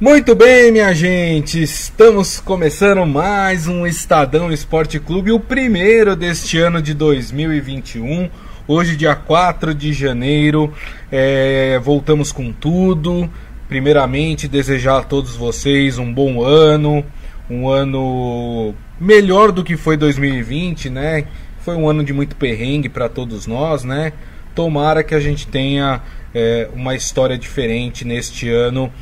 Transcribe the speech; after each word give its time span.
Muito 0.00 0.32
bem, 0.32 0.70
minha 0.70 0.94
gente, 0.94 1.60
estamos 1.60 2.38
começando 2.38 3.04
mais 3.04 3.66
um 3.66 3.84
Estadão 3.84 4.52
Esporte 4.52 5.00
Clube, 5.00 5.32
o 5.32 5.40
primeiro 5.40 6.14
deste 6.14 6.56
ano 6.56 6.80
de 6.80 6.94
2021. 6.94 8.30
Hoje, 8.68 8.94
dia 8.94 9.16
4 9.16 9.74
de 9.74 9.92
janeiro, 9.92 10.72
é, 11.10 11.80
voltamos 11.82 12.30
com 12.30 12.52
tudo. 12.52 13.28
Primeiramente, 13.68 14.46
desejar 14.46 14.98
a 14.98 15.02
todos 15.02 15.34
vocês 15.34 15.98
um 15.98 16.14
bom 16.14 16.44
ano, 16.44 17.04
um 17.50 17.68
ano 17.68 18.76
melhor 19.00 19.50
do 19.50 19.64
que 19.64 19.76
foi 19.76 19.96
2020, 19.96 20.90
né? 20.90 21.24
Foi 21.58 21.74
um 21.74 21.88
ano 21.88 22.04
de 22.04 22.12
muito 22.12 22.36
perrengue 22.36 22.88
para 22.88 23.08
todos 23.08 23.48
nós, 23.48 23.82
né? 23.82 24.12
Tomara 24.54 25.02
que 25.02 25.14
a 25.16 25.20
gente 25.20 25.48
tenha 25.48 26.00
é, 26.32 26.68
uma 26.72 26.94
história 26.94 27.36
diferente 27.36 28.04
neste 28.04 28.48
ano 28.48 28.92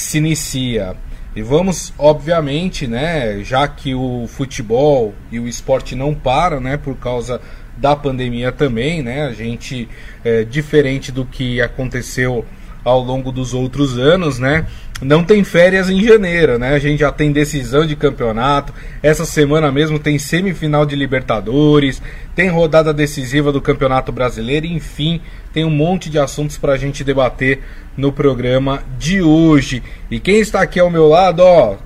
que 0.00 0.06
se 0.06 0.18
inicia. 0.18 0.96
E 1.36 1.42
vamos, 1.42 1.92
obviamente, 1.98 2.86
né, 2.86 3.44
já 3.44 3.68
que 3.68 3.94
o 3.94 4.26
futebol 4.26 5.14
e 5.30 5.38
o 5.38 5.46
esporte 5.46 5.94
não 5.94 6.14
param, 6.14 6.58
né, 6.58 6.76
por 6.76 6.96
causa 6.96 7.40
da 7.76 7.94
pandemia 7.94 8.50
também, 8.50 9.02
né, 9.02 9.26
a 9.26 9.32
gente, 9.32 9.88
é, 10.24 10.42
diferente 10.42 11.12
do 11.12 11.24
que 11.24 11.60
aconteceu 11.60 12.44
ao 12.82 13.00
longo 13.00 13.30
dos 13.30 13.52
outros 13.52 13.98
anos, 13.98 14.38
né, 14.38 14.66
não 15.02 15.22
tem 15.22 15.44
férias 15.44 15.88
em 15.88 16.02
janeiro, 16.02 16.58
né? 16.58 16.74
A 16.74 16.78
gente 16.78 17.00
já 17.00 17.10
tem 17.10 17.32
decisão 17.32 17.86
de 17.86 17.96
campeonato. 17.96 18.72
Essa 19.02 19.24
semana 19.24 19.72
mesmo 19.72 19.98
tem 19.98 20.18
semifinal 20.18 20.84
de 20.84 20.94
Libertadores, 20.94 22.02
tem 22.34 22.50
rodada 22.50 22.92
decisiva 22.92 23.50
do 23.50 23.62
Campeonato 23.62 24.12
Brasileiro, 24.12 24.66
enfim, 24.66 25.22
tem 25.52 25.64
um 25.64 25.70
monte 25.70 26.08
de 26.08 26.18
assuntos 26.18 26.58
para 26.58 26.72
a 26.72 26.78
gente 26.78 27.04
debater 27.04 27.62
no 27.96 28.12
programa 28.12 28.82
de 28.98 29.22
hoje. 29.22 29.82
E 30.10 30.20
quem 30.20 30.40
está 30.40 30.62
aqui 30.62 30.78
ao 30.78 30.90
meu 30.90 31.08
lado, 31.08 31.40
ó, 31.40 31.76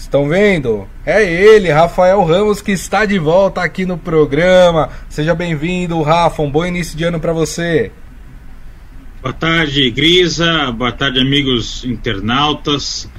Estão 0.00 0.26
vendo? 0.26 0.88
É 1.04 1.22
ele, 1.22 1.70
Rafael 1.70 2.24
Ramos, 2.24 2.62
que 2.62 2.72
está 2.72 3.04
de 3.04 3.18
volta 3.18 3.60
aqui 3.60 3.84
no 3.84 3.98
programa. 3.98 4.88
Seja 5.10 5.34
bem-vindo, 5.34 6.00
Rafa. 6.00 6.42
Um 6.42 6.50
bom 6.50 6.64
início 6.64 6.96
de 6.96 7.04
ano 7.04 7.20
para 7.20 7.34
você. 7.34 7.92
Boa 9.20 9.34
tarde, 9.34 9.90
Grisa. 9.90 10.72
Boa 10.72 10.90
tarde, 10.90 11.20
amigos 11.20 11.84
internautas. 11.84 13.10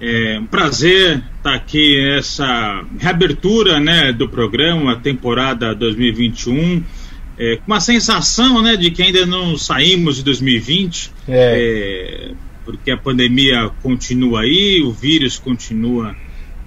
É 0.00 0.38
um 0.40 0.46
prazer 0.46 1.22
estar 1.36 1.54
aqui 1.54 2.02
nessa 2.02 2.84
reabertura 2.98 3.78
né, 3.78 4.10
do 4.10 4.26
programa, 4.26 4.96
temporada 4.96 5.74
2021. 5.74 6.82
É, 7.42 7.56
com 7.56 7.68
uma 7.68 7.80
sensação 7.80 8.60
né, 8.60 8.76
de 8.76 8.90
que 8.90 9.02
ainda 9.02 9.24
não 9.24 9.56
saímos 9.56 10.16
de 10.16 10.24
2020, 10.24 11.10
é. 11.26 11.32
É, 11.32 12.34
porque 12.66 12.90
a 12.90 12.98
pandemia 12.98 13.70
continua 13.82 14.42
aí, 14.42 14.82
o 14.82 14.92
vírus 14.92 15.38
continua 15.38 16.14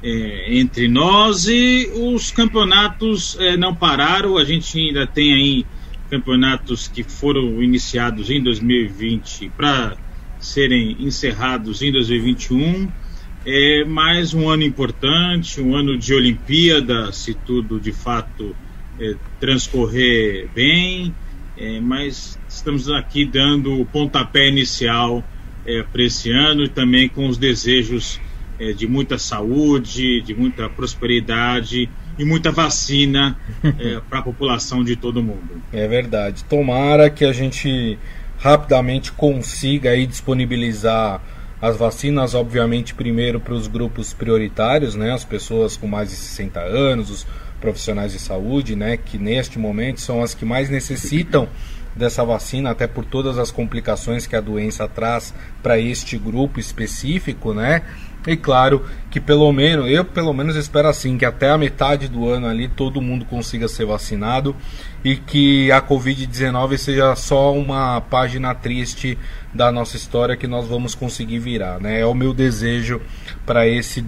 é, 0.01 0.57
entre 0.57 0.87
nós 0.87 1.45
e 1.45 1.91
os 1.95 2.31
campeonatos 2.31 3.37
é, 3.39 3.55
não 3.55 3.75
pararam. 3.75 4.35
A 4.35 4.43
gente 4.43 4.75
ainda 4.79 5.05
tem 5.05 5.35
aí 5.35 5.65
campeonatos 6.09 6.87
que 6.87 7.03
foram 7.03 7.61
iniciados 7.61 8.31
em 8.31 8.41
2020 8.41 9.51
para 9.55 9.95
serem 10.39 10.97
encerrados 10.99 11.83
em 11.83 11.91
2021. 11.91 12.89
É 13.45 13.85
mais 13.85 14.33
um 14.33 14.49
ano 14.49 14.63
importante, 14.63 15.61
um 15.61 15.75
ano 15.75 15.99
de 15.99 16.15
Olimpíada, 16.15 17.11
se 17.11 17.35
tudo 17.35 17.79
de 17.79 17.91
fato 17.91 18.55
é, 19.03 19.15
transcorrer 19.39 20.47
bem, 20.55 21.13
é, 21.57 21.79
mas 21.81 22.39
estamos 22.47 22.89
aqui 22.89 23.25
dando 23.25 23.81
o 23.81 23.85
pontapé 23.85 24.47
inicial 24.47 25.21
é, 25.65 25.83
para 25.83 26.03
esse 26.03 26.31
ano 26.31 26.63
e 26.63 26.69
também 26.69 27.09
com 27.09 27.27
os 27.27 27.37
desejos 27.37 28.19
é, 28.57 28.71
de 28.71 28.87
muita 28.87 29.17
saúde, 29.17 30.21
de 30.21 30.33
muita 30.33 30.69
prosperidade 30.69 31.89
e 32.17 32.23
muita 32.23 32.51
vacina 32.51 33.37
é, 33.63 33.99
para 34.09 34.19
a 34.19 34.21
população 34.21 34.83
de 34.83 34.95
todo 34.95 35.21
mundo. 35.21 35.61
É 35.73 35.87
verdade. 35.87 36.43
Tomara 36.45 37.09
que 37.09 37.25
a 37.25 37.33
gente 37.33 37.97
rapidamente 38.39 39.11
consiga 39.11 39.91
aí 39.91 40.05
disponibilizar 40.05 41.21
as 41.61 41.77
vacinas, 41.77 42.33
obviamente, 42.33 42.93
primeiro 42.93 43.39
para 43.39 43.53
os 43.53 43.67
grupos 43.67 44.13
prioritários, 44.13 44.95
né, 44.95 45.13
as 45.13 45.23
pessoas 45.23 45.77
com 45.77 45.87
mais 45.87 46.09
de 46.09 46.15
60 46.15 46.59
anos, 46.59 47.09
os 47.09 47.27
profissionais 47.63 48.11
de 48.11 48.19
saúde, 48.19 48.75
né, 48.75 48.97
que 48.97 49.17
neste 49.17 49.57
momento 49.57 50.01
são 50.01 50.21
as 50.21 50.33
que 50.33 50.43
mais 50.43 50.69
necessitam 50.69 51.47
dessa 51.95 52.25
vacina, 52.25 52.71
até 52.71 52.87
por 52.87 53.05
todas 53.05 53.37
as 53.37 53.51
complicações 53.51 54.27
que 54.27 54.35
a 54.35 54.41
doença 54.41 54.85
traz 54.85 55.33
para 55.61 55.79
este 55.79 56.17
grupo 56.17 56.59
específico, 56.59 57.53
né? 57.53 57.83
E 58.27 58.35
claro 58.35 58.85
que 59.11 59.19
pelo 59.19 59.51
menos, 59.53 59.89
eu 59.89 60.03
pelo 60.03 60.33
menos 60.33 60.55
espero 60.55 60.87
assim, 60.87 61.17
que 61.17 61.25
até 61.25 61.49
a 61.49 61.57
metade 61.57 62.07
do 62.07 62.27
ano 62.27 62.47
ali 62.47 62.67
todo 62.67 63.01
mundo 63.01 63.25
consiga 63.25 63.67
ser 63.67 63.85
vacinado 63.85 64.55
e 65.03 65.15
que 65.15 65.71
a 65.71 65.81
Covid-19 65.81 66.77
seja 66.77 67.15
só 67.15 67.53
uma 67.53 68.01
página 68.01 68.53
triste 68.55 69.17
da 69.53 69.71
nossa 69.71 69.95
história 69.95 70.35
que 70.35 70.47
nós 70.47 70.67
vamos 70.67 70.95
conseguir 70.95 71.39
virar, 71.39 71.79
né? 71.79 71.99
É 71.99 72.05
o 72.05 72.13
meu 72.13 72.33
desejo 72.33 73.01
para 73.45 73.67
esse 73.67 74.01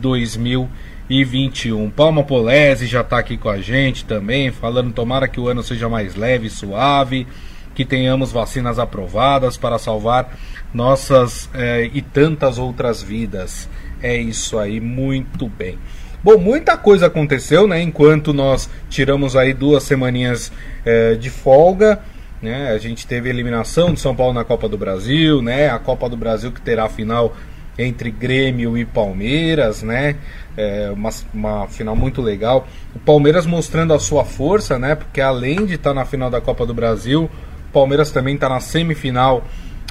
2021. 1.09 1.89
Palma 1.91 2.23
Polese 2.23 2.87
já 2.87 3.01
está 3.01 3.19
aqui 3.19 3.37
com 3.37 3.49
a 3.49 3.59
gente 3.59 4.05
também, 4.05 4.51
falando 4.51 4.91
tomara 4.91 5.27
que 5.27 5.39
o 5.39 5.47
ano 5.47 5.61
seja 5.61 5.87
mais 5.87 6.15
leve 6.15 6.47
e 6.47 6.49
suave, 6.49 7.27
que 7.73 7.85
tenhamos 7.85 8.31
vacinas 8.31 8.79
aprovadas 8.79 9.57
para 9.57 9.77
salvar 9.77 10.35
nossas 10.73 11.49
eh, 11.53 11.89
e 11.93 12.01
tantas 12.01 12.57
outras 12.57 13.03
vidas. 13.03 13.69
É 14.01 14.15
isso 14.17 14.57
aí, 14.57 14.79
muito 14.79 15.47
bem. 15.47 15.77
Bom, 16.23 16.39
muita 16.39 16.75
coisa 16.75 17.05
aconteceu, 17.05 17.67
né? 17.67 17.79
Enquanto 17.81 18.33
nós 18.33 18.67
tiramos 18.89 19.35
aí 19.35 19.53
duas 19.53 19.83
semaninhas 19.83 20.51
é, 20.83 21.13
de 21.13 21.29
folga, 21.29 21.99
né? 22.41 22.71
A 22.71 22.79
gente 22.79 23.05
teve 23.05 23.29
a 23.29 23.31
eliminação 23.31 23.93
de 23.93 23.99
São 23.99 24.15
Paulo 24.15 24.33
na 24.33 24.43
Copa 24.43 24.67
do 24.67 24.75
Brasil, 24.75 25.39
né? 25.43 25.69
A 25.69 25.77
Copa 25.77 26.09
do 26.09 26.17
Brasil 26.17 26.51
que 26.51 26.59
terá 26.59 26.85
a 26.85 26.89
final 26.89 27.35
entre 27.77 28.09
Grêmio 28.11 28.77
e 28.77 28.85
Palmeiras, 28.85 29.83
né? 29.83 30.15
É 30.57 30.89
uma, 30.91 31.09
uma 31.33 31.67
final 31.67 31.95
muito 31.95 32.21
legal. 32.21 32.67
O 32.95 32.99
Palmeiras 32.99 33.45
mostrando 33.45 33.93
a 33.93 33.99
sua 33.99 34.23
força, 34.23 34.79
né? 34.79 34.95
Porque 34.95 35.19
além 35.19 35.65
de 35.65 35.75
estar 35.75 35.93
na 35.93 36.05
final 36.05 36.29
da 36.29 36.39
Copa 36.39 36.65
do 36.65 36.73
Brasil, 36.73 37.29
o 37.69 37.73
Palmeiras 37.73 38.11
também 38.11 38.35
está 38.35 38.47
na 38.47 38.59
semifinal 38.59 39.43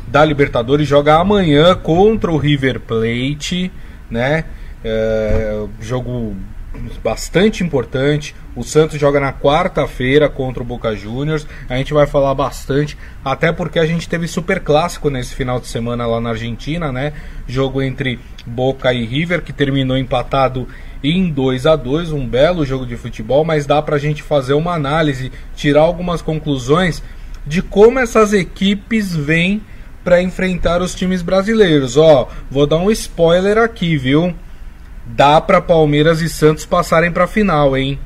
da 0.06 0.24
Libertadores. 0.24 0.88
Joga 0.88 1.16
amanhã 1.16 1.74
contra 1.74 2.32
o 2.32 2.38
River 2.38 2.80
Plate 2.80 3.70
né? 4.10 4.44
É, 4.84 5.64
jogo 5.80 6.36
bastante 7.02 7.62
importante. 7.62 8.34
O 8.56 8.62
Santos 8.62 8.98
joga 8.98 9.20
na 9.20 9.32
quarta-feira 9.32 10.28
contra 10.28 10.62
o 10.62 10.66
Boca 10.66 10.94
Juniors. 10.94 11.46
A 11.68 11.76
gente 11.76 11.92
vai 11.92 12.06
falar 12.06 12.34
bastante, 12.34 12.96
até 13.24 13.52
porque 13.52 13.78
a 13.78 13.86
gente 13.86 14.08
teve 14.08 14.28
super 14.28 14.60
clássico 14.60 15.10
nesse 15.10 15.34
final 15.34 15.60
de 15.60 15.66
semana 15.66 16.06
lá 16.06 16.20
na 16.20 16.30
Argentina, 16.30 16.92
né? 16.92 17.12
Jogo 17.46 17.82
entre 17.82 18.18
Boca 18.46 18.92
e 18.92 19.04
River 19.04 19.42
que 19.42 19.52
terminou 19.52 19.96
empatado 19.96 20.68
em 21.02 21.30
2 21.30 21.66
a 21.66 21.76
2 21.76 22.12
um 22.12 22.26
belo 22.26 22.64
jogo 22.64 22.86
de 22.86 22.96
futebol, 22.96 23.44
mas 23.44 23.66
dá 23.66 23.82
pra 23.82 23.98
gente 23.98 24.22
fazer 24.22 24.54
uma 24.54 24.72
análise, 24.72 25.30
tirar 25.54 25.82
algumas 25.82 26.22
conclusões 26.22 27.02
de 27.46 27.60
como 27.60 27.98
essas 27.98 28.32
equipes 28.32 29.14
vêm 29.14 29.62
para 30.02 30.22
enfrentar 30.22 30.82
os 30.82 30.94
times 30.94 31.22
brasileiros. 31.22 31.96
Ó, 31.96 32.28
vou 32.50 32.66
dar 32.66 32.78
um 32.78 32.90
spoiler 32.90 33.58
aqui, 33.58 33.96
viu? 33.96 34.34
Dá 35.06 35.40
para 35.40 35.60
Palmeiras 35.60 36.20
e 36.20 36.28
Santos 36.28 36.64
passarem 36.64 37.12
para 37.12 37.24
a 37.24 37.28
final, 37.28 37.76
hein? 37.76 37.98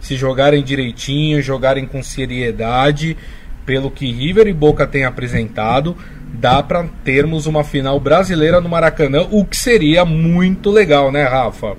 Se 0.00 0.16
jogarem 0.16 0.62
direitinho, 0.62 1.40
jogarem 1.40 1.86
com 1.86 2.02
seriedade, 2.02 3.16
pelo 3.64 3.90
que 3.90 4.10
River 4.10 4.48
e 4.48 4.52
Boca 4.52 4.86
têm 4.86 5.04
apresentado, 5.04 5.96
dá 6.32 6.62
para 6.62 6.88
termos 7.04 7.46
uma 7.46 7.62
final 7.62 8.00
brasileira 8.00 8.60
no 8.60 8.68
Maracanã, 8.68 9.26
o 9.30 9.44
que 9.44 9.56
seria 9.56 10.04
muito 10.04 10.70
legal, 10.70 11.12
né, 11.12 11.22
Rafa? 11.22 11.76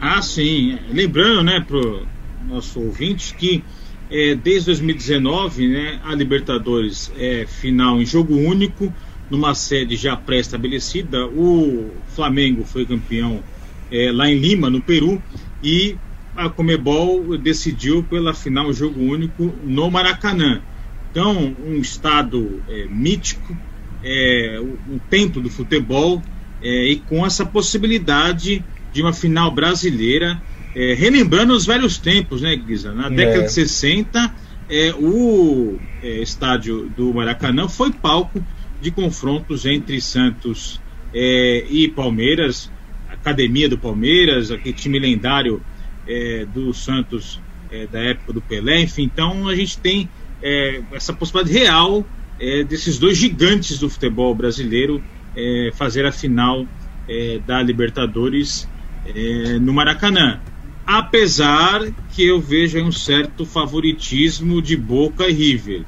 Ah, 0.00 0.22
sim. 0.22 0.78
Lembrando, 0.92 1.42
né, 1.42 1.64
pro 1.66 2.06
nosso 2.48 2.80
ouvinte 2.80 3.34
que 3.34 3.62
é, 4.10 4.34
desde 4.34 4.66
2019, 4.66 5.68
né, 5.68 6.00
a 6.04 6.14
Libertadores 6.14 7.12
é 7.18 7.46
final 7.46 8.00
em 8.00 8.06
jogo 8.06 8.34
único, 8.34 8.92
numa 9.28 9.54
sede 9.54 9.96
já 9.96 10.16
pré-estabelecida. 10.16 11.26
O 11.26 11.90
Flamengo 12.14 12.64
foi 12.64 12.84
campeão 12.84 13.40
é, 13.90 14.10
lá 14.12 14.28
em 14.28 14.38
Lima, 14.38 14.70
no 14.70 14.80
Peru, 14.80 15.22
e 15.62 15.96
a 16.36 16.48
Comebol 16.48 17.36
decidiu 17.36 18.02
pela 18.02 18.32
final 18.32 18.72
jogo 18.72 19.00
único 19.00 19.52
no 19.64 19.90
Maracanã. 19.90 20.62
Então, 21.10 21.54
um 21.66 21.76
estado 21.76 22.62
é, 22.68 22.86
mítico, 22.86 23.56
é, 24.02 24.60
um 24.88 24.98
templo 24.98 25.42
do 25.42 25.50
futebol, 25.50 26.22
é, 26.62 26.86
e 26.86 26.96
com 26.96 27.24
essa 27.24 27.44
possibilidade 27.44 28.64
de 28.92 29.02
uma 29.02 29.12
final 29.12 29.50
brasileira 29.50 30.40
é, 30.74 30.94
relembrando 30.94 31.52
os 31.52 31.66
velhos 31.66 31.98
tempos, 31.98 32.42
né, 32.42 32.54
Guisa? 32.54 32.92
Na 32.92 33.08
década 33.08 33.40
é. 33.40 33.46
de 33.46 33.52
60, 33.52 34.34
é, 34.68 34.94
o 34.94 35.78
é, 36.02 36.22
estádio 36.22 36.90
do 36.96 37.12
Maracanã 37.12 37.68
foi 37.68 37.92
palco 37.92 38.44
de 38.80 38.90
confrontos 38.90 39.66
entre 39.66 40.00
Santos 40.00 40.80
e 41.12 41.88
Palmeiras, 41.88 42.70
academia 43.20 43.68
do 43.68 43.78
Palmeiras, 43.78 44.50
aquele 44.50 44.74
time 44.74 44.98
lendário 44.98 45.62
é, 46.06 46.46
do 46.46 46.72
Santos 46.72 47.40
é, 47.70 47.86
da 47.86 48.00
época 48.00 48.32
do 48.32 48.40
Pelé, 48.40 48.80
enfim, 48.80 49.02
então 49.02 49.48
a 49.48 49.54
gente 49.54 49.78
tem 49.78 50.08
é, 50.42 50.82
essa 50.92 51.12
possibilidade 51.12 51.56
real 51.56 52.04
é, 52.38 52.64
desses 52.64 52.98
dois 52.98 53.16
gigantes 53.16 53.78
do 53.78 53.88
futebol 53.88 54.34
brasileiro 54.34 55.02
é, 55.36 55.70
fazer 55.74 56.04
a 56.06 56.12
final 56.12 56.66
da 57.44 57.60
Libertadores 57.60 58.68
no 59.62 59.72
Maracanã. 59.72 60.38
Apesar 60.86 61.82
que 62.14 62.24
eu 62.24 62.40
vejo 62.40 62.78
um 62.78 62.92
certo 62.92 63.44
favoritismo 63.44 64.62
de 64.62 64.76
Boca 64.76 65.28
e 65.28 65.32
River. 65.32 65.82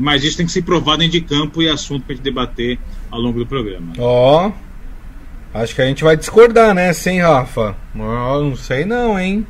mas 0.00 0.24
isso 0.24 0.38
tem 0.38 0.46
que 0.46 0.52
ser 0.52 0.62
provado 0.62 1.02
em 1.02 1.10
de 1.10 1.20
campo 1.20 1.60
e 1.60 1.68
assunto 1.68 2.06
para 2.06 2.14
gente 2.14 2.24
debater 2.24 2.78
ao 3.10 3.20
longo 3.20 3.38
do 3.38 3.44
programa. 3.44 3.92
Ó, 3.98 4.46
oh, 4.48 4.52
acho 5.52 5.74
que 5.74 5.82
a 5.82 5.86
gente 5.86 6.04
vai 6.04 6.16
discordar, 6.16 6.74
né, 6.74 6.92
sem 6.92 7.20
Rafa? 7.20 7.76
Oh, 7.94 8.42
não 8.42 8.56
sei 8.56 8.84
não, 8.84 9.18
hein? 9.18 9.46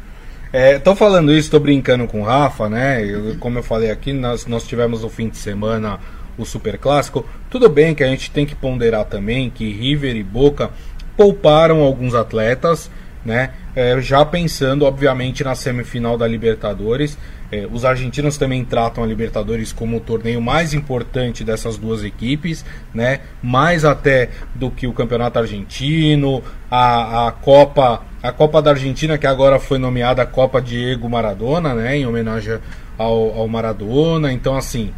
É, 0.52 0.78
tô 0.78 0.96
falando 0.96 1.32
isso, 1.32 1.50
tô 1.50 1.60
brincando 1.60 2.06
com 2.08 2.22
o 2.22 2.24
Rafa, 2.24 2.68
né? 2.68 3.04
Eu, 3.04 3.36
como 3.38 3.58
eu 3.58 3.62
falei 3.62 3.90
aqui, 3.90 4.12
nós, 4.12 4.46
nós 4.46 4.66
tivemos 4.66 5.02
no 5.02 5.08
fim 5.08 5.28
de 5.28 5.36
semana 5.36 6.00
o 6.36 6.44
Super 6.44 6.76
Clássico. 6.76 7.24
Tudo 7.48 7.68
bem 7.68 7.94
que 7.94 8.02
a 8.02 8.08
gente 8.08 8.30
tem 8.30 8.44
que 8.44 8.56
ponderar 8.56 9.04
também 9.04 9.48
que 9.48 9.70
River 9.70 10.16
e 10.16 10.24
Boca 10.24 10.70
pouparam 11.16 11.80
alguns 11.80 12.14
atletas, 12.14 12.90
né? 13.24 13.50
É, 13.74 14.00
já 14.00 14.24
pensando, 14.24 14.84
obviamente, 14.84 15.44
na 15.44 15.54
semifinal 15.54 16.18
da 16.18 16.26
Libertadores. 16.26 17.16
É, 17.52 17.66
os 17.70 17.84
argentinos 17.84 18.36
também 18.36 18.64
tratam 18.64 19.02
a 19.02 19.06
Libertadores 19.06 19.72
como 19.72 19.96
o 19.96 20.00
torneio 20.00 20.40
mais 20.40 20.72
importante 20.72 21.42
dessas 21.42 21.76
duas 21.76 22.04
equipes, 22.04 22.64
né? 22.94 23.20
Mais 23.42 23.84
até 23.84 24.30
do 24.54 24.70
que 24.70 24.86
o 24.86 24.92
Campeonato 24.92 25.38
Argentino, 25.38 26.42
a, 26.70 27.28
a 27.28 27.32
Copa, 27.32 28.02
a 28.22 28.30
Copa 28.32 28.62
da 28.62 28.70
Argentina 28.70 29.18
que 29.18 29.26
agora 29.26 29.58
foi 29.58 29.78
nomeada 29.78 30.24
Copa 30.24 30.60
Diego 30.60 31.08
Maradona, 31.08 31.74
né? 31.74 31.96
Em 31.96 32.06
homenagem 32.06 32.58
ao, 32.96 33.38
ao 33.38 33.48
Maradona. 33.48 34.32
Então, 34.32 34.56
assim, 34.56 34.92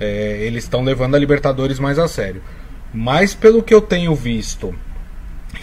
é, 0.00 0.38
eles 0.40 0.64
estão 0.64 0.82
levando 0.82 1.14
a 1.14 1.18
Libertadores 1.18 1.78
mais 1.78 1.98
a 1.98 2.08
sério. 2.08 2.42
Mas 2.92 3.34
pelo 3.34 3.62
que 3.62 3.74
eu 3.74 3.82
tenho 3.82 4.14
visto, 4.14 4.74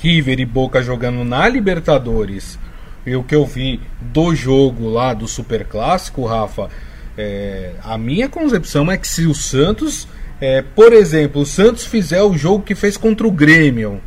River 0.02 0.40
e 0.40 0.46
Boca 0.46 0.82
jogando 0.82 1.24
na 1.24 1.48
Libertadores 1.48 2.58
e 3.06 3.16
o 3.16 3.24
que 3.24 3.36
eu 3.36 3.46
vi 3.46 3.80
do 4.02 4.34
jogo 4.34 4.90
lá 4.90 5.14
do 5.14 5.28
Super 5.28 5.66
Clássico, 5.66 6.26
Rafa, 6.26 6.70
é, 7.18 7.74
a 7.84 7.98
minha 7.98 8.28
concepção 8.28 8.92
é 8.92 8.98
que 8.98 9.08
se 9.08 9.26
o 9.26 9.36
Santos, 9.36 10.08
é, 10.42 10.62
por 10.62 10.92
exemplo, 10.92 11.42
o 11.42 11.46
Santos 11.46 11.86
fizer 11.86 12.22
o 12.24 12.36
jogo 12.36 12.64
que 12.64 12.74
fez 12.74 12.98
contra 12.98 13.28
o 13.28 13.32
Grêmio 13.32 14.02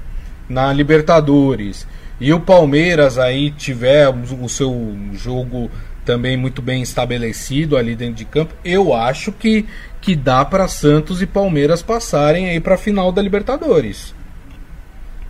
na 0.48 0.72
Libertadores 0.72 1.86
e 2.20 2.32
o 2.32 2.40
Palmeiras 2.40 3.18
aí 3.18 3.52
tiver 3.52 4.08
o 4.08 4.48
seu 4.48 4.96
jogo 5.12 5.70
também 6.04 6.36
muito 6.36 6.60
bem 6.60 6.82
estabelecido 6.82 7.76
ali 7.76 7.94
dentro 7.94 8.14
de 8.14 8.24
campo, 8.24 8.54
eu 8.64 8.94
acho 8.94 9.30
que, 9.30 9.66
que 10.00 10.16
dá 10.16 10.42
para 10.42 10.66
Santos 10.66 11.20
e 11.20 11.26
Palmeiras 11.26 11.82
passarem 11.82 12.48
aí 12.48 12.58
para 12.58 12.74
a 12.74 12.78
final 12.78 13.12
da 13.12 13.20
Libertadores. 13.20 14.14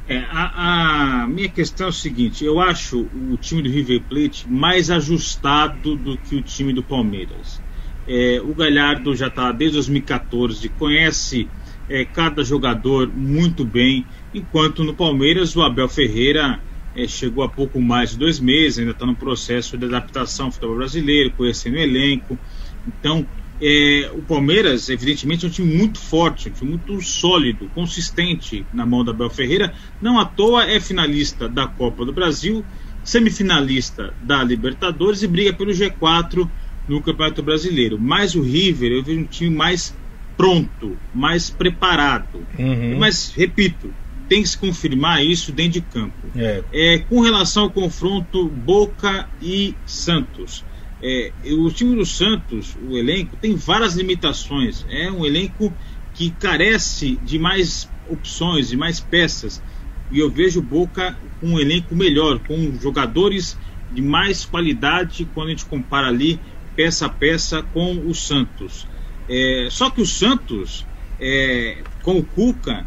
É, 0.08 0.25
a, 0.31 1.25
a, 1.25 1.28
minha 1.28 1.50
questão 1.50 1.88
é 1.88 1.90
o 1.90 1.93
seguinte: 1.93 2.43
eu 2.43 2.58
acho 2.58 3.00
o 3.31 3.37
time 3.37 3.60
do 3.60 3.69
River 3.69 4.00
Plate 4.08 4.50
mais 4.50 4.90
ajustado 4.90 5.96
do 5.96 6.16
que 6.16 6.34
o 6.34 6.43
time 6.43 6.72
do 6.72 6.82
Palmeiras. 6.82 7.60
É, 8.06 8.40
o 8.43 8.55
Galhardo 8.55 9.14
já 9.14 9.26
está 9.26 9.52
desde 9.52 9.76
2014, 9.76 10.66
conhece 10.70 11.46
é, 11.90 12.06
cada 12.06 12.43
jogador 12.43 13.12
muito 13.14 13.66
bem, 13.66 14.06
enquanto 14.32 14.82
no 14.82 14.94
Palmeiras 14.94 15.55
o 15.55 15.60
Abel 15.62 15.90
Ferreira 15.90 16.58
é, 16.96 17.06
chegou 17.06 17.44
há 17.44 17.49
pouco 17.49 17.78
mais 17.78 18.12
de 18.12 18.19
dois 18.19 18.40
meses, 18.40 18.78
ainda 18.78 18.93
está 18.93 19.05
no 19.05 19.14
processo 19.14 19.76
de 19.76 19.84
adaptação 19.84 20.46
ao 20.46 20.52
futebol 20.52 20.76
brasileiro, 20.76 21.31
conhecendo 21.32 21.75
o 21.75 21.81
elenco. 21.81 22.38
Então, 22.87 23.26
é, 23.60 24.10
o 24.14 24.22
Palmeiras, 24.22 24.88
evidentemente, 24.88 25.44
é 25.44 25.49
um 25.49 25.50
time 25.50 25.75
muito 25.75 25.99
forte, 25.99 26.49
um 26.49 26.52
time 26.52 26.70
muito 26.70 27.00
sólido, 27.02 27.69
consistente 27.75 28.64
na 28.72 28.87
mão 28.87 29.05
da 29.05 29.12
Bel 29.12 29.31
Ferreira. 29.31 29.72
Não 30.00 30.19
à 30.19 30.25
toa 30.25 30.64
é 30.64 30.78
finalista 30.78 31.49
da 31.49 31.66
Copa 31.66 32.05
do 32.05 32.12
Brasil, 32.12 32.64
semifinalista 33.02 34.14
da 34.22 34.44
Libertadores 34.44 35.22
e 35.22 35.26
briga 35.26 35.52
pelo 35.52 35.72
G4 35.72 36.49
no 36.88 37.02
Campeonato 37.02 37.43
Brasileiro. 37.43 37.99
Mas 37.99 38.34
o 38.34 38.43
River, 38.43 38.93
eu 38.93 39.02
vejo 39.02 39.20
um 39.20 39.25
time 39.25 39.55
mais 39.55 39.94
pronto, 40.37 40.96
mais 41.12 41.50
preparado. 41.50 42.46
Uhum. 42.56 42.96
Mas, 42.99 43.32
repito, 43.37 43.93
tem 44.28 44.43
que 44.43 44.49
se 44.49 44.56
confirmar 44.56 45.25
isso 45.25 45.50
dentro 45.50 45.72
de 45.72 45.81
campo. 45.81 46.14
É. 46.37 46.62
É, 46.72 46.99
com 46.99 47.20
relação 47.20 47.64
ao 47.64 47.70
confronto 47.70 48.46
Boca 48.49 49.28
e 49.43 49.75
Santos. 49.84 50.64
É, 51.02 51.32
o 51.52 51.70
time 51.70 51.94
do 51.94 52.04
Santos, 52.04 52.76
o 52.88 52.96
elenco, 52.96 53.36
tem 53.36 53.54
várias 53.54 53.94
limitações. 53.94 54.84
É 54.88 55.10
um 55.10 55.24
elenco 55.24 55.72
que 56.14 56.30
carece 56.30 57.16
de 57.22 57.38
mais 57.38 57.88
opções, 58.08 58.68
de 58.68 58.76
mais 58.76 58.98
peças. 58.98 59.62
E 60.10 60.18
eu 60.18 60.30
vejo 60.30 60.60
o 60.60 60.62
Boca 60.62 61.16
com 61.40 61.50
um 61.50 61.60
elenco 61.60 61.94
melhor, 61.94 62.38
com 62.40 62.76
jogadores 62.80 63.56
de 63.92 64.02
mais 64.02 64.44
qualidade 64.44 65.28
quando 65.34 65.48
a 65.48 65.50
gente 65.50 65.64
compara 65.64 66.08
ali 66.08 66.40
peça 66.74 67.06
a 67.06 67.08
peça 67.08 67.62
com 67.62 67.96
o 68.06 68.14
Santos. 68.14 68.86
É, 69.28 69.66
só 69.68 69.90
que 69.90 70.00
o 70.00 70.06
Santos, 70.06 70.86
é, 71.20 71.78
com 72.02 72.18
o 72.18 72.24
Cuca, 72.24 72.86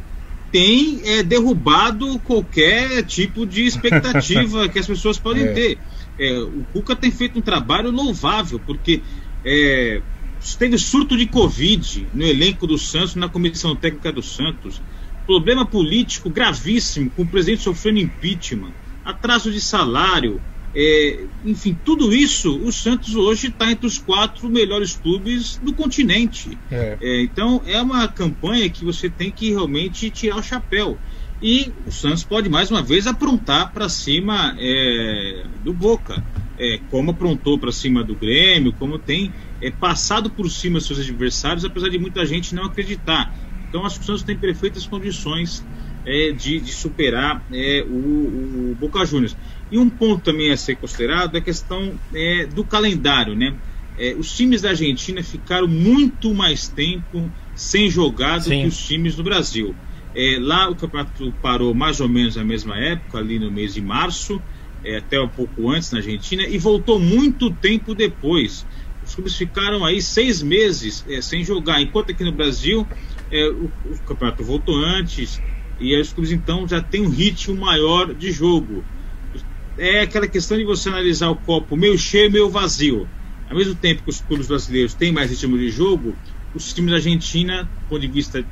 tem 0.50 1.02
é, 1.04 1.22
derrubado 1.24 2.18
qualquer 2.20 3.04
tipo 3.04 3.46
de 3.46 3.66
expectativa 3.66 4.68
que 4.70 4.80
as 4.80 4.88
pessoas 4.88 5.20
podem 5.20 5.44
é. 5.44 5.54
ter 5.54 5.78
é, 6.22 6.40
o 6.40 6.64
Cuca 6.72 6.96
tem 6.96 7.10
feito 7.10 7.40
um 7.40 7.42
trabalho 7.42 7.90
louvável, 7.90 8.60
porque 8.60 9.02
é, 9.44 10.02
teve 10.60 10.78
surto 10.78 11.18
de 11.18 11.26
Covid 11.26 12.08
no 12.14 12.24
elenco 12.24 12.68
do 12.68 12.78
Santos, 12.78 13.16
na 13.16 13.28
comissão 13.28 13.76
técnica 13.76 14.12
do 14.12 14.22
Santos, 14.22 14.80
problema 15.26 15.66
político 15.66 16.30
gravíssimo, 16.30 17.10
com 17.10 17.24
o 17.24 17.28
presidente 17.28 17.64
sofrendo 17.64 18.00
impeachment, 18.00 18.72
atraso 19.04 19.52
de 19.52 19.60
salário, 19.60 20.40
é, 20.74 21.26
enfim, 21.44 21.78
tudo 21.84 22.14
isso, 22.14 22.58
o 22.64 22.72
Santos 22.72 23.16
hoje 23.16 23.48
está 23.48 23.72
entre 23.72 23.86
os 23.86 23.98
quatro 23.98 24.50
melhores 24.50 24.96
clubes 24.96 25.58
do 25.58 25.74
continente. 25.74 26.58
É. 26.70 26.98
É, 27.02 27.22
então 27.24 27.62
é 27.66 27.82
uma 27.82 28.08
campanha 28.08 28.70
que 28.70 28.86
você 28.86 29.10
tem 29.10 29.32
que 29.32 29.50
realmente 29.50 30.10
tirar 30.10 30.38
o 30.38 30.44
chapéu. 30.44 30.98
E 31.42 31.74
o 31.88 31.92
Santos 31.92 32.24
pode 32.24 32.50
mais 32.50 32.70
uma 32.70 32.84
vez 32.84 33.08
aprontar 33.08 33.74
para 33.74 33.90
cima 33.90 34.56
é, 34.60 35.44
do 35.64 35.74
Boca, 35.74 36.24
é, 36.60 36.80
como 36.92 37.10
aprontou 37.10 37.58
para 37.58 37.72
cima 37.72 38.04
do 38.04 38.14
Grêmio, 38.16 38.72
como 38.74 39.00
tem 39.00 39.34
é, 39.60 39.72
passado 39.72 40.30
por 40.30 40.48
cima 40.52 40.78
dos 40.78 40.86
seus 40.86 41.00
adversários, 41.00 41.66
apesar 41.66 41.90
de 41.90 41.98
muita 41.98 42.24
gente 42.28 42.54
não 42.54 42.66
acreditar. 42.66 43.34
Então 43.68 43.84
acho 43.84 43.96
que 43.98 44.04
o 44.04 44.06
Santos 44.06 44.22
tem 44.22 44.38
perfeitas 44.38 44.86
condições 44.86 45.66
é, 46.06 46.32
de, 46.32 46.60
de, 46.60 46.72
superar 46.72 47.44
é, 47.52 47.84
o, 47.90 48.72
o, 48.72 48.78
Boca 48.80 49.04
Juniors. 49.04 49.36
E 49.72 49.80
um 49.80 49.90
ponto 49.90 50.22
também 50.22 50.52
a 50.52 50.58
ser 50.58 50.76
considerado 50.76 51.34
é 51.36 51.40
a 51.40 51.42
questão 51.42 51.94
é, 52.14 52.46
do 52.46 52.64
calendário, 52.64 53.36
né? 53.36 53.56
os 54.18 54.36
times 54.36 54.64
da 54.64 54.70
Argentina 54.70 55.22
ficaram 55.22 55.68
muito 55.68 56.34
mais 56.34 56.68
tempo 56.68 57.32
sem 57.54 57.88
jogar 57.88 58.40
do 58.40 58.46
Sim. 58.46 58.62
que 58.62 58.68
os 58.68 58.88
times 58.88 59.16
do 59.16 59.22
Brasil. 59.22 59.76
É, 60.14 60.38
lá 60.40 60.70
o 60.70 60.76
campeonato 60.76 61.32
parou 61.42 61.74
mais 61.74 62.00
ou 62.00 62.10
menos 62.10 62.36
na 62.36 62.44
mesma 62.44 62.78
época, 62.78 63.18
ali 63.18 63.40
no 63.40 63.52
mês 63.52 63.74
de 63.74 63.82
março, 63.82 64.42
é, 64.84 64.98
até 64.98 65.20
um 65.20 65.28
pouco 65.28 65.70
antes 65.70 65.92
na 65.92 66.00
Argentina, 66.00 66.44
e 66.44 66.58
voltou 66.58 67.00
muito 67.00 67.52
tempo 67.52 67.96
depois. 67.96 68.66
Os 69.04 69.16
clubes 69.16 69.36
ficaram 69.36 69.86
aí 69.86 70.02
seis 70.02 70.42
meses 70.42 71.06
é, 71.08 71.22
sem 71.22 71.44
jogar, 71.44 71.82
enquanto 71.82 72.12
aqui 72.12 72.24
no 72.24 72.32
Brasil 72.32 72.86
é, 73.32 73.48
o, 73.48 73.72
o, 73.86 74.00
campeonato 74.06 74.44
voltou 74.44 74.76
antes, 74.76 75.42
e 75.80 75.96
os 75.96 76.12
clubes 76.12 76.32
então 76.32 76.68
já 76.68 76.82
têm 76.82 77.02
um 77.02 77.10
ritmo 77.10 77.56
maior 77.56 78.14
de 78.14 78.32
jogo. 78.32 78.84
É 79.78 80.02
aquela 80.02 80.28
questão 80.28 80.58
de 80.58 80.66
você 80.66 80.90
analisar 80.90 81.30
o 81.30 81.36
copo 81.36 81.78
meio 81.78 81.98
cheio, 81.98 82.30
meio 82.30 82.50
vazio. 82.50 83.08
Ao 83.50 83.58
mesmo 83.58 83.76
tempo 83.76 84.04
que 84.04 84.10
os 84.10 84.22
clubes 84.22 84.48
brasileiros 84.48 84.94
têm 84.94 85.12
mais 85.12 85.32
ritmo 85.32 85.58
de 85.58 85.70
jogo, 85.70 86.16
os 86.54 86.74
times 86.74 86.92
da 86.92 86.98
Argentina, 86.98 87.64
do 87.64 87.90
ponto 87.90 88.02
de 88.02 88.08
vista 88.08 88.46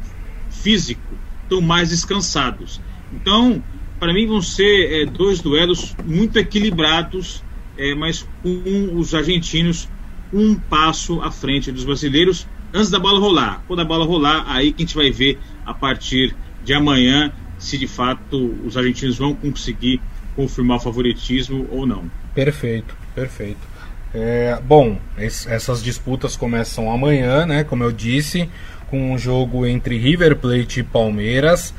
físico, 0.50 1.02
estão 1.50 1.62
mais 1.62 1.90
descansados. 1.90 2.80
Então, 3.12 3.64
para 4.00 4.14
mim, 4.14 4.28
vão 4.28 4.42
ser 4.42 5.02
é, 5.02 5.06
dois 5.06 5.42
duelos 5.42 5.96
muito 6.06 6.38
equilibrados, 6.38 7.44
é, 7.78 7.96
mas 7.96 8.28
com 8.44 8.96
os 8.96 9.14
argentinos 9.16 9.90
um 10.32 10.56
passo 10.56 11.22
à 11.22 11.32
frente 11.32 11.72
dos 11.72 11.84
brasileiros 11.84 12.48
antes 12.72 12.92
da 12.92 13.00
bola 13.00 13.20
rolar. 13.20 13.64
Quando 13.68 13.80
a 13.80 13.86
bola 13.86 14.06
rolar, 14.06 14.46
aí 14.48 14.72
que 14.72 14.84
a 14.84 14.86
gente 14.86 14.96
vai 14.96 15.10
ver 15.10 15.40
a 15.66 15.74
partir 15.74 16.36
de 16.64 16.74
amanhã 16.74 17.32
se 17.58 17.78
de 17.78 17.88
fato 17.88 18.56
os 18.64 18.78
argentinos 18.78 19.18
vão 19.18 19.34
conseguir 19.34 20.00
confirmar 20.36 20.78
o 20.78 20.80
favoritismo 20.80 21.68
ou 21.72 21.86
não. 21.86 22.10
Perfeito, 22.34 22.96
perfeito. 23.16 23.68
É, 24.14 24.60
bom, 24.64 25.00
essas 25.18 25.84
disputas 25.84 26.36
começam 26.36 26.92
amanhã, 26.92 27.46
né? 27.46 27.64
Como 27.64 27.84
eu 27.84 27.92
disse 27.92 28.50
com 28.90 29.14
um 29.14 29.18
jogo 29.18 29.66
entre 29.66 29.98
River 29.98 30.36
Plate 30.36 30.82
e 30.82 30.84
Palmeiras. 30.84 31.74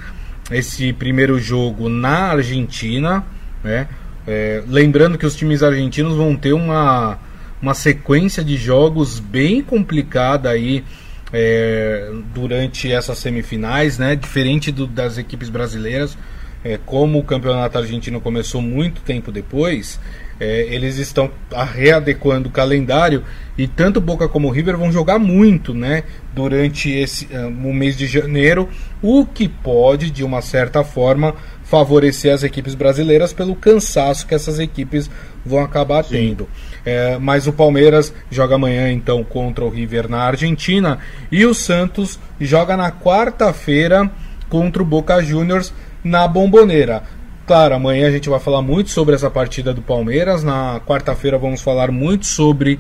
esse 0.50 0.92
primeiro 0.92 1.38
jogo 1.38 1.88
na 1.88 2.32
Argentina, 2.32 3.24
né? 3.62 3.88
É, 4.26 4.62
lembrando 4.66 5.16
que 5.16 5.26
os 5.26 5.34
times 5.34 5.62
argentinos 5.62 6.14
vão 6.14 6.36
ter 6.36 6.52
uma, 6.52 7.18
uma 7.60 7.74
sequência 7.74 8.44
de 8.44 8.56
jogos 8.56 9.18
bem 9.18 9.62
complicada 9.62 10.50
aí 10.50 10.84
é, 11.32 12.10
durante 12.34 12.90
essas 12.90 13.18
semifinais, 13.18 13.98
né? 13.98 14.16
Diferente 14.16 14.70
do, 14.72 14.86
das 14.86 15.18
equipes 15.18 15.48
brasileiras, 15.48 16.18
é, 16.64 16.78
como 16.84 17.18
o 17.18 17.24
campeonato 17.24 17.78
argentino 17.78 18.20
começou 18.20 18.60
muito 18.60 19.00
tempo 19.02 19.30
depois, 19.32 20.00
é, 20.40 20.62
eles 20.74 20.96
estão 20.96 21.30
readequando 21.74 22.48
o 22.48 22.52
calendário 22.52 23.22
e 23.58 23.68
tanto 23.68 24.00
Boca 24.00 24.26
como 24.26 24.48
River 24.48 24.78
vão 24.78 24.90
jogar 24.90 25.18
muito, 25.18 25.74
né? 25.74 26.04
Durante 26.34 26.90
esse 26.90 27.26
uh, 27.26 27.46
o 27.46 27.74
mês 27.74 27.94
de 27.94 28.06
janeiro, 28.06 28.66
o 29.02 29.26
que 29.26 29.46
pode, 29.46 30.10
de 30.10 30.24
uma 30.24 30.40
certa 30.40 30.82
forma, 30.82 31.34
favorecer 31.62 32.32
as 32.32 32.42
equipes 32.42 32.74
brasileiras 32.74 33.34
pelo 33.34 33.54
cansaço 33.54 34.26
que 34.26 34.34
essas 34.34 34.58
equipes 34.58 35.10
vão 35.44 35.62
acabar 35.62 36.02
Sim. 36.04 36.10
tendo. 36.10 36.48
É, 36.86 37.18
mas 37.18 37.46
o 37.46 37.52
Palmeiras 37.52 38.14
joga 38.30 38.54
amanhã 38.54 38.90
então 38.90 39.22
contra 39.22 39.62
o 39.62 39.68
River 39.68 40.08
na 40.08 40.22
Argentina 40.22 40.98
e 41.30 41.44
o 41.44 41.52
Santos 41.52 42.18
joga 42.40 42.78
na 42.78 42.90
quarta-feira 42.90 44.10
contra 44.48 44.82
o 44.82 44.86
Boca 44.86 45.22
Juniors 45.22 45.72
na 46.02 46.26
Bomboneira. 46.26 47.02
Claro, 47.50 47.74
amanhã 47.74 48.06
a 48.06 48.12
gente 48.12 48.28
vai 48.28 48.38
falar 48.38 48.62
muito 48.62 48.90
sobre 48.90 49.12
essa 49.12 49.28
partida 49.28 49.74
do 49.74 49.82
Palmeiras. 49.82 50.44
Na 50.44 50.80
quarta-feira 50.86 51.36
vamos 51.36 51.60
falar 51.60 51.90
muito 51.90 52.24
sobre 52.24 52.78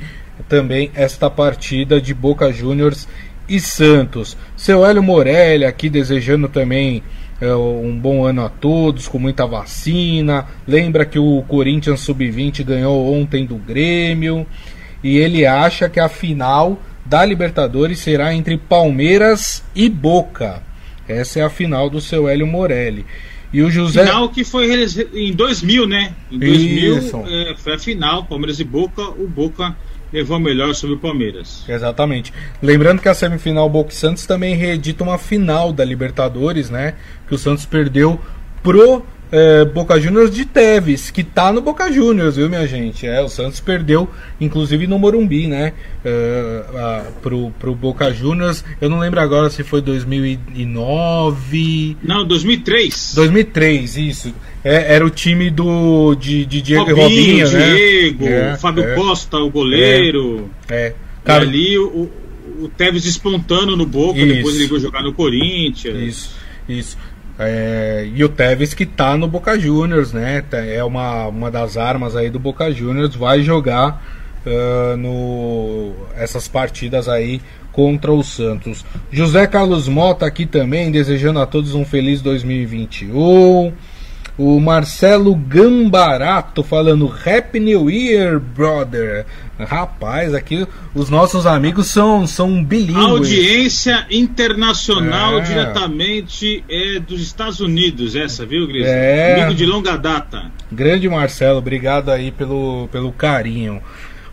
também 0.48 0.92
esta 0.94 1.28
partida 1.28 2.00
de 2.00 2.14
Boca 2.14 2.52
Juniors 2.52 3.08
e 3.48 3.58
Santos. 3.58 4.36
Seu 4.56 4.86
Hélio 4.86 5.02
Morelli 5.02 5.64
aqui 5.64 5.90
desejando 5.90 6.48
também 6.48 7.02
é, 7.40 7.52
um 7.52 7.98
bom 7.98 8.24
ano 8.24 8.44
a 8.44 8.48
todos, 8.48 9.08
com 9.08 9.18
muita 9.18 9.44
vacina. 9.44 10.46
Lembra 10.68 11.04
que 11.04 11.18
o 11.18 11.42
Corinthians 11.48 12.02
Sub-20 12.02 12.62
ganhou 12.62 13.12
ontem 13.12 13.44
do 13.44 13.56
Grêmio. 13.56 14.46
E 15.02 15.18
ele 15.18 15.44
acha 15.44 15.88
que 15.88 15.98
a 15.98 16.08
final 16.08 16.78
da 17.04 17.24
Libertadores 17.24 17.98
será 17.98 18.32
entre 18.32 18.56
Palmeiras 18.56 19.64
e 19.74 19.88
Boca. 19.88 20.62
Essa 21.08 21.40
é 21.40 21.42
a 21.42 21.50
final 21.50 21.90
do 21.90 22.00
seu 22.00 22.28
Hélio 22.28 22.46
Morelli. 22.46 23.04
E 23.52 23.62
o 23.62 23.70
José. 23.70 24.04
Final 24.04 24.28
que 24.28 24.44
foi 24.44 24.68
em 25.14 25.32
2000, 25.32 25.86
né? 25.86 26.14
Em 26.30 26.38
2000 26.38 27.26
é, 27.26 27.54
foi 27.56 27.74
a 27.74 27.78
final, 27.78 28.24
Palmeiras 28.24 28.60
e 28.60 28.64
Boca. 28.64 29.02
O 29.02 29.26
Boca 29.26 29.76
levou 30.12 30.38
melhor 30.38 30.74
sobre 30.74 30.96
o 30.96 30.98
Palmeiras. 30.98 31.64
Exatamente. 31.68 32.32
Lembrando 32.62 33.00
que 33.00 33.08
a 33.08 33.14
semifinal 33.14 33.68
Boca 33.68 33.92
e 33.92 33.94
Santos 33.94 34.26
também 34.26 34.54
reedita 34.54 35.02
uma 35.02 35.18
final 35.18 35.72
da 35.72 35.84
Libertadores, 35.84 36.70
né? 36.70 36.94
Que 37.28 37.34
o 37.34 37.38
Santos 37.38 37.64
perdeu 37.64 38.20
pro 38.62 39.04
é, 39.32 39.64
Boca 39.64 40.00
Juniors 40.00 40.30
de 40.30 40.44
Teves, 40.44 41.10
que 41.10 41.22
tá 41.22 41.52
no 41.52 41.60
Boca 41.60 41.92
Juniors, 41.92 42.36
viu, 42.36 42.48
minha 42.48 42.66
gente? 42.66 43.06
É, 43.06 43.22
o 43.22 43.28
Santos 43.28 43.60
perdeu, 43.60 44.08
inclusive 44.40 44.86
no 44.86 44.98
Morumbi, 44.98 45.46
né? 45.46 45.74
É, 46.04 46.64
a, 46.74 47.04
pro, 47.22 47.50
pro 47.58 47.74
Boca 47.74 48.12
Juniors. 48.12 48.64
Eu 48.80 48.88
não 48.88 48.98
lembro 48.98 49.20
agora 49.20 49.50
se 49.50 49.62
foi 49.62 49.80
2009. 49.80 51.96
Não, 52.02 52.26
2003. 52.26 53.12
2003, 53.14 53.96
isso. 53.96 54.34
É, 54.64 54.94
era 54.94 55.06
o 55.06 55.10
time 55.10 55.50
do 55.50 56.14
de, 56.14 56.44
de 56.44 56.60
Diego 56.60 56.84
Robinho, 56.84 57.38
e 57.38 57.42
Robinho, 57.42 57.50
né? 57.50 57.74
Diego, 57.74 58.26
é, 58.26 58.56
Fábio 58.56 58.84
é. 58.84 58.94
Costa, 58.94 59.38
o 59.38 59.50
goleiro. 59.50 60.50
É. 60.68 60.88
é. 60.88 60.94
Cara, 61.24 61.44
e 61.44 61.48
ali 61.48 61.78
o, 61.78 62.10
o 62.60 62.68
Tevez 62.68 63.04
espontando 63.04 63.76
no 63.76 63.86
Boca, 63.86 64.18
isso. 64.18 64.34
depois 64.34 64.56
ele 64.56 64.68
foi 64.68 64.80
jogar 64.80 65.02
no 65.02 65.12
Corinthians. 65.12 65.96
Isso, 65.96 66.36
isso. 66.68 66.98
É, 67.42 68.06
e 68.14 68.22
o 68.22 68.28
Tevez 68.28 68.74
que 68.74 68.84
tá 68.84 69.16
no 69.16 69.26
Boca 69.26 69.58
Juniors, 69.58 70.12
né? 70.12 70.44
É 70.52 70.84
uma, 70.84 71.26
uma 71.28 71.50
das 71.50 71.78
armas 71.78 72.14
aí 72.14 72.28
do 72.28 72.38
Boca 72.38 72.70
Juniors, 72.70 73.14
vai 73.14 73.40
jogar 73.40 74.04
uh, 74.44 74.94
no 74.98 75.94
essas 76.14 76.46
partidas 76.46 77.08
aí 77.08 77.40
contra 77.72 78.12
o 78.12 78.22
Santos. 78.22 78.84
José 79.10 79.46
Carlos 79.46 79.88
Mota 79.88 80.26
aqui 80.26 80.44
também, 80.44 80.90
desejando 80.90 81.40
a 81.40 81.46
todos 81.46 81.74
um 81.74 81.82
feliz 81.82 82.20
2021. 82.20 83.72
O 84.42 84.58
Marcelo 84.58 85.34
Gambarato 85.34 86.62
falando 86.62 87.12
Happy 87.12 87.60
New 87.60 87.90
Year, 87.90 88.40
brother. 88.40 89.26
Rapaz, 89.58 90.32
aqui 90.32 90.66
os 90.94 91.10
nossos 91.10 91.44
amigos 91.44 91.88
são, 91.88 92.26
são 92.26 92.64
bilíngues. 92.64 93.04
Audiência 93.04 94.06
internacional 94.10 95.40
é. 95.40 95.42
diretamente 95.42 96.64
é, 96.70 96.98
dos 97.00 97.20
Estados 97.20 97.60
Unidos, 97.60 98.16
essa, 98.16 98.46
viu, 98.46 98.66
Gris? 98.66 98.86
É. 98.86 99.42
Amigo 99.42 99.54
de 99.54 99.66
longa 99.66 99.98
data. 99.98 100.50
Grande 100.72 101.06
Marcelo, 101.06 101.58
obrigado 101.58 102.08
aí 102.08 102.30
pelo, 102.30 102.88
pelo 102.90 103.12
carinho. 103.12 103.82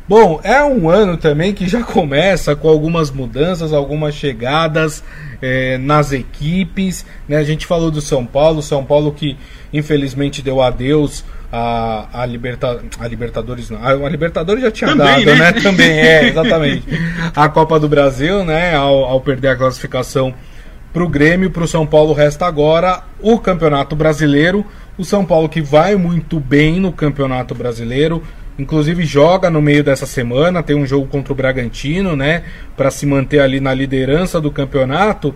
Bom, 0.07 0.39
é 0.41 0.63
um 0.63 0.89
ano 0.89 1.17
também 1.17 1.53
que 1.53 1.67
já 1.67 1.83
começa 1.83 2.55
com 2.55 2.69
algumas 2.69 3.11
mudanças, 3.11 3.73
algumas 3.73 4.15
chegadas 4.15 5.03
é, 5.41 5.77
nas 5.77 6.11
equipes. 6.11 7.05
Né? 7.27 7.37
A 7.37 7.43
gente 7.43 7.65
falou 7.65 7.91
do 7.91 8.01
São 8.01 8.25
Paulo, 8.25 8.61
São 8.61 8.83
Paulo 8.83 9.11
que 9.11 9.37
infelizmente 9.73 10.41
deu 10.41 10.61
adeus 10.61 11.23
a, 11.51 12.07
a, 12.21 12.25
Liberta, 12.25 12.81
a 12.99 13.07
Libertadores. 13.07 13.69
Não, 13.69 13.83
a, 13.83 14.09
Libertadores 14.09 14.61
já 14.61 14.71
tinha 14.71 14.95
Também, 14.95 15.25
dado, 15.25 15.37
né? 15.37 15.51
né? 15.51 15.61
Também 15.61 15.89
é, 15.89 16.27
exatamente. 16.29 16.83
a 17.35 17.49
Copa 17.49 17.79
do 17.79 17.87
Brasil, 17.87 18.43
né? 18.43 18.75
Ao, 18.75 19.05
ao 19.05 19.21
perder 19.21 19.49
a 19.49 19.55
classificação 19.55 20.33
para 20.93 21.03
o 21.03 21.09
Grêmio, 21.09 21.51
para 21.51 21.63
o 21.63 21.67
São 21.67 21.85
Paulo 21.85 22.13
resta 22.13 22.45
agora 22.45 23.03
o 23.21 23.37
Campeonato 23.39 23.95
Brasileiro. 23.95 24.65
O 24.97 25.05
São 25.05 25.23
Paulo 25.23 25.47
que 25.47 25.61
vai 25.61 25.95
muito 25.95 26.39
bem 26.39 26.79
no 26.79 26.91
Campeonato 26.91 27.53
Brasileiro, 27.53 28.23
inclusive 28.57 29.05
joga 29.05 29.49
no 29.49 29.61
meio 29.61 29.83
dessa 29.83 30.05
semana, 30.05 30.63
tem 30.63 30.75
um 30.75 30.85
jogo 30.85 31.07
contra 31.07 31.33
o 31.33 31.35
Bragantino, 31.35 32.15
né, 32.15 32.43
para 32.75 32.91
se 32.91 33.05
manter 33.05 33.39
ali 33.39 33.59
na 33.59 33.73
liderança 33.73 34.41
do 34.41 34.51
campeonato. 34.51 35.33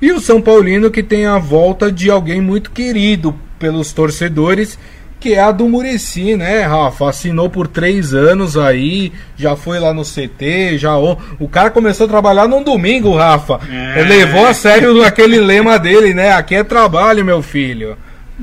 E 0.00 0.12
o 0.12 0.20
São 0.20 0.40
Paulino 0.40 0.90
que 0.90 1.02
tem 1.02 1.26
a 1.26 1.38
volta 1.38 1.90
de 1.90 2.10
alguém 2.10 2.40
muito 2.40 2.70
querido 2.70 3.34
pelos 3.58 3.92
torcedores, 3.92 4.78
que 5.20 5.34
é 5.34 5.40
a 5.40 5.50
do 5.50 5.68
Murici, 5.68 6.36
né, 6.36 6.62
Rafa? 6.62 7.08
Assinou 7.08 7.50
por 7.50 7.66
três 7.66 8.14
anos 8.14 8.56
aí, 8.56 9.12
já 9.36 9.56
foi 9.56 9.80
lá 9.80 9.92
no 9.92 10.04
CT, 10.04 10.78
já. 10.78 10.96
O 10.96 11.48
cara 11.50 11.70
começou 11.70 12.06
a 12.06 12.08
trabalhar 12.08 12.46
num 12.46 12.62
domingo, 12.62 13.16
Rafa. 13.16 13.58
É. 13.68 14.02
Levou 14.02 14.46
a 14.46 14.54
sério 14.54 15.02
aquele 15.02 15.40
lema 15.40 15.76
dele, 15.78 16.14
né? 16.14 16.32
Aqui 16.32 16.54
é 16.54 16.62
trabalho, 16.62 17.24
meu 17.24 17.42
filho. 17.42 17.96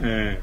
É, 0.03 0.07
é. 0.07 0.37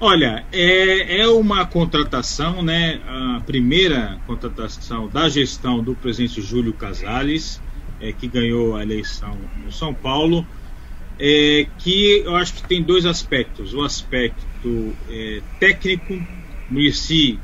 Olha, 0.00 0.46
é, 0.52 1.20
é 1.20 1.28
uma 1.28 1.66
contratação, 1.66 2.62
né? 2.62 3.00
A 3.04 3.40
primeira 3.40 4.20
contratação 4.26 5.08
da 5.08 5.28
gestão 5.28 5.82
do 5.82 5.94
presidente 5.94 6.40
Júlio 6.40 6.72
Casales, 6.72 7.60
é, 8.00 8.12
que 8.12 8.28
ganhou 8.28 8.76
a 8.76 8.82
eleição 8.82 9.36
no 9.64 9.72
São 9.72 9.92
Paulo 9.92 10.46
é, 11.18 11.66
que 11.78 12.22
eu 12.24 12.36
acho 12.36 12.54
que 12.54 12.68
tem 12.68 12.82
dois 12.82 13.04
aspectos. 13.04 13.74
O 13.74 13.82
aspecto 13.82 14.94
é, 15.08 15.42
técnico, 15.58 16.14
Murici 16.70 17.38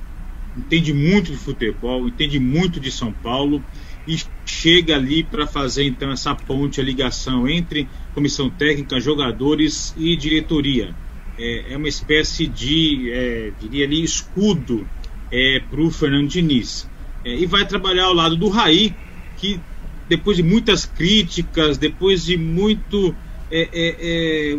entende 0.56 0.92
muito 0.92 1.32
de 1.32 1.36
futebol, 1.36 2.06
entende 2.06 2.38
muito 2.38 2.78
de 2.78 2.92
São 2.92 3.12
Paulo 3.12 3.64
e 4.06 4.16
chega 4.46 4.94
ali 4.94 5.24
para 5.24 5.46
fazer 5.46 5.84
então 5.84 6.12
essa 6.12 6.34
ponte, 6.34 6.80
a 6.80 6.84
ligação 6.84 7.48
entre 7.48 7.88
comissão 8.14 8.48
técnica, 8.48 9.00
jogadores 9.00 9.92
e 9.96 10.16
diretoria. 10.16 10.94
É, 11.38 11.72
é 11.72 11.76
uma 11.76 11.88
espécie 11.88 12.46
de, 12.46 13.10
é, 13.12 13.52
diria 13.60 13.84
ali, 13.84 14.02
escudo 14.02 14.86
é, 15.30 15.60
para 15.60 15.80
o 15.80 15.90
Fernando 15.90 16.28
Diniz. 16.28 16.88
É, 17.24 17.34
e 17.34 17.46
vai 17.46 17.66
trabalhar 17.66 18.04
ao 18.04 18.14
lado 18.14 18.36
do 18.36 18.48
Raí, 18.48 18.94
que 19.36 19.60
depois 20.08 20.36
de 20.36 20.42
muitas 20.42 20.84
críticas, 20.84 21.78
depois 21.78 22.24
de 22.24 22.36
muito 22.36 23.14
é, 23.50 23.68
é, 23.72 24.58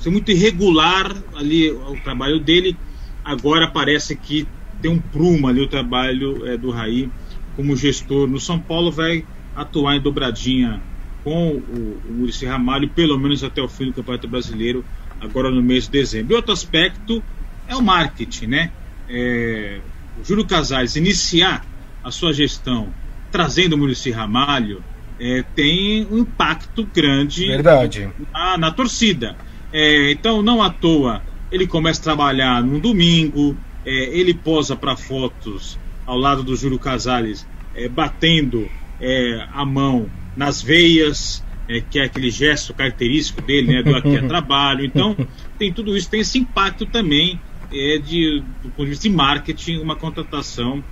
ser 0.00 0.10
muito 0.10 0.30
irregular 0.30 1.14
ali 1.34 1.70
o 1.70 1.96
trabalho 2.02 2.40
dele. 2.40 2.76
Agora 3.24 3.68
parece 3.68 4.16
que 4.16 4.46
tem 4.80 4.90
um 4.90 4.98
prumo 4.98 5.48
ali 5.48 5.60
o 5.60 5.66
trabalho 5.66 6.46
é, 6.46 6.56
do 6.56 6.70
Raí 6.70 7.10
como 7.56 7.76
gestor 7.76 8.26
no 8.28 8.40
São 8.40 8.58
Paulo. 8.58 8.90
Vai 8.90 9.24
atuar 9.54 9.96
em 9.96 10.00
dobradinha 10.00 10.80
com 11.24 11.50
o, 11.50 12.00
o 12.08 12.12
Muricy 12.12 12.46
Ramalho, 12.46 12.88
pelo 12.88 13.18
menos 13.18 13.42
até 13.42 13.60
o 13.60 13.68
fim 13.68 13.86
do 13.86 13.92
Campeonato 13.92 14.28
Brasileiro, 14.28 14.84
agora 15.20 15.50
no 15.50 15.62
mês 15.62 15.84
de 15.84 15.90
dezembro. 15.90 16.32
E 16.32 16.36
outro 16.36 16.52
aspecto 16.52 17.22
é 17.66 17.76
o 17.76 17.82
marketing, 17.82 18.46
né? 18.46 18.72
É, 19.08 19.80
o 20.18 20.24
Júlio 20.24 20.46
Casais 20.46 20.96
iniciar 20.96 21.64
a 22.02 22.10
sua 22.10 22.32
gestão 22.32 22.92
trazendo 23.30 23.74
o 23.74 23.78
Muricy 23.78 24.10
Ramalho 24.10 24.82
é, 25.20 25.42
tem 25.54 26.06
um 26.06 26.18
impacto 26.18 26.86
grande 26.86 27.46
Verdade. 27.46 28.08
Na, 28.32 28.56
na 28.56 28.70
torcida. 28.70 29.36
É, 29.72 30.12
então, 30.12 30.42
não 30.42 30.62
à 30.62 30.70
toa, 30.70 31.22
ele 31.50 31.66
começa 31.66 32.00
a 32.00 32.04
trabalhar 32.04 32.62
num 32.62 32.80
domingo, 32.80 33.56
é, 33.84 34.18
ele 34.18 34.32
posa 34.32 34.76
para 34.76 34.96
fotos 34.96 35.78
ao 36.06 36.16
lado 36.16 36.42
do 36.42 36.56
Júlio 36.56 36.78
Casales, 36.78 37.46
é, 37.74 37.88
batendo 37.88 38.66
é, 39.00 39.46
a 39.52 39.64
mão 39.64 40.10
nas 40.36 40.62
veias, 40.62 41.44
é, 41.68 41.80
que 41.80 41.98
é 41.98 42.04
aquele 42.04 42.30
gesto 42.30 42.72
característico 42.72 43.42
dele, 43.42 43.74
né, 43.74 43.82
do 43.82 43.94
aqui 43.94 44.16
é 44.16 44.22
trabalho. 44.26 44.84
Então, 44.84 45.16
tem 45.58 45.72
tudo 45.72 45.96
isso, 45.96 46.08
tem 46.08 46.20
esse 46.20 46.38
impacto 46.38 46.86
também 46.86 47.40
é, 47.72 47.98
de, 47.98 48.42
do 48.62 48.70
ponto 48.70 48.84
de 48.84 48.90
vista 48.90 49.08
de 49.08 49.14
marketing, 49.14 49.78
uma 49.78 49.94
contratação 49.94 50.82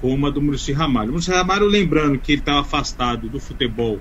como 0.00 0.26
a 0.26 0.30
do 0.30 0.42
Murici 0.42 0.72
Ramalho. 0.72 1.08
O 1.08 1.12
Murici 1.12 1.30
Ramalho, 1.30 1.66
lembrando 1.66 2.18
que 2.18 2.32
ele 2.32 2.40
estava 2.40 2.60
afastado 2.60 3.28
do 3.28 3.40
futebol 3.40 4.00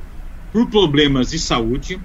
por 0.52 0.68
problemas 0.70 1.32
de 1.32 1.40
saúde. 1.40 2.00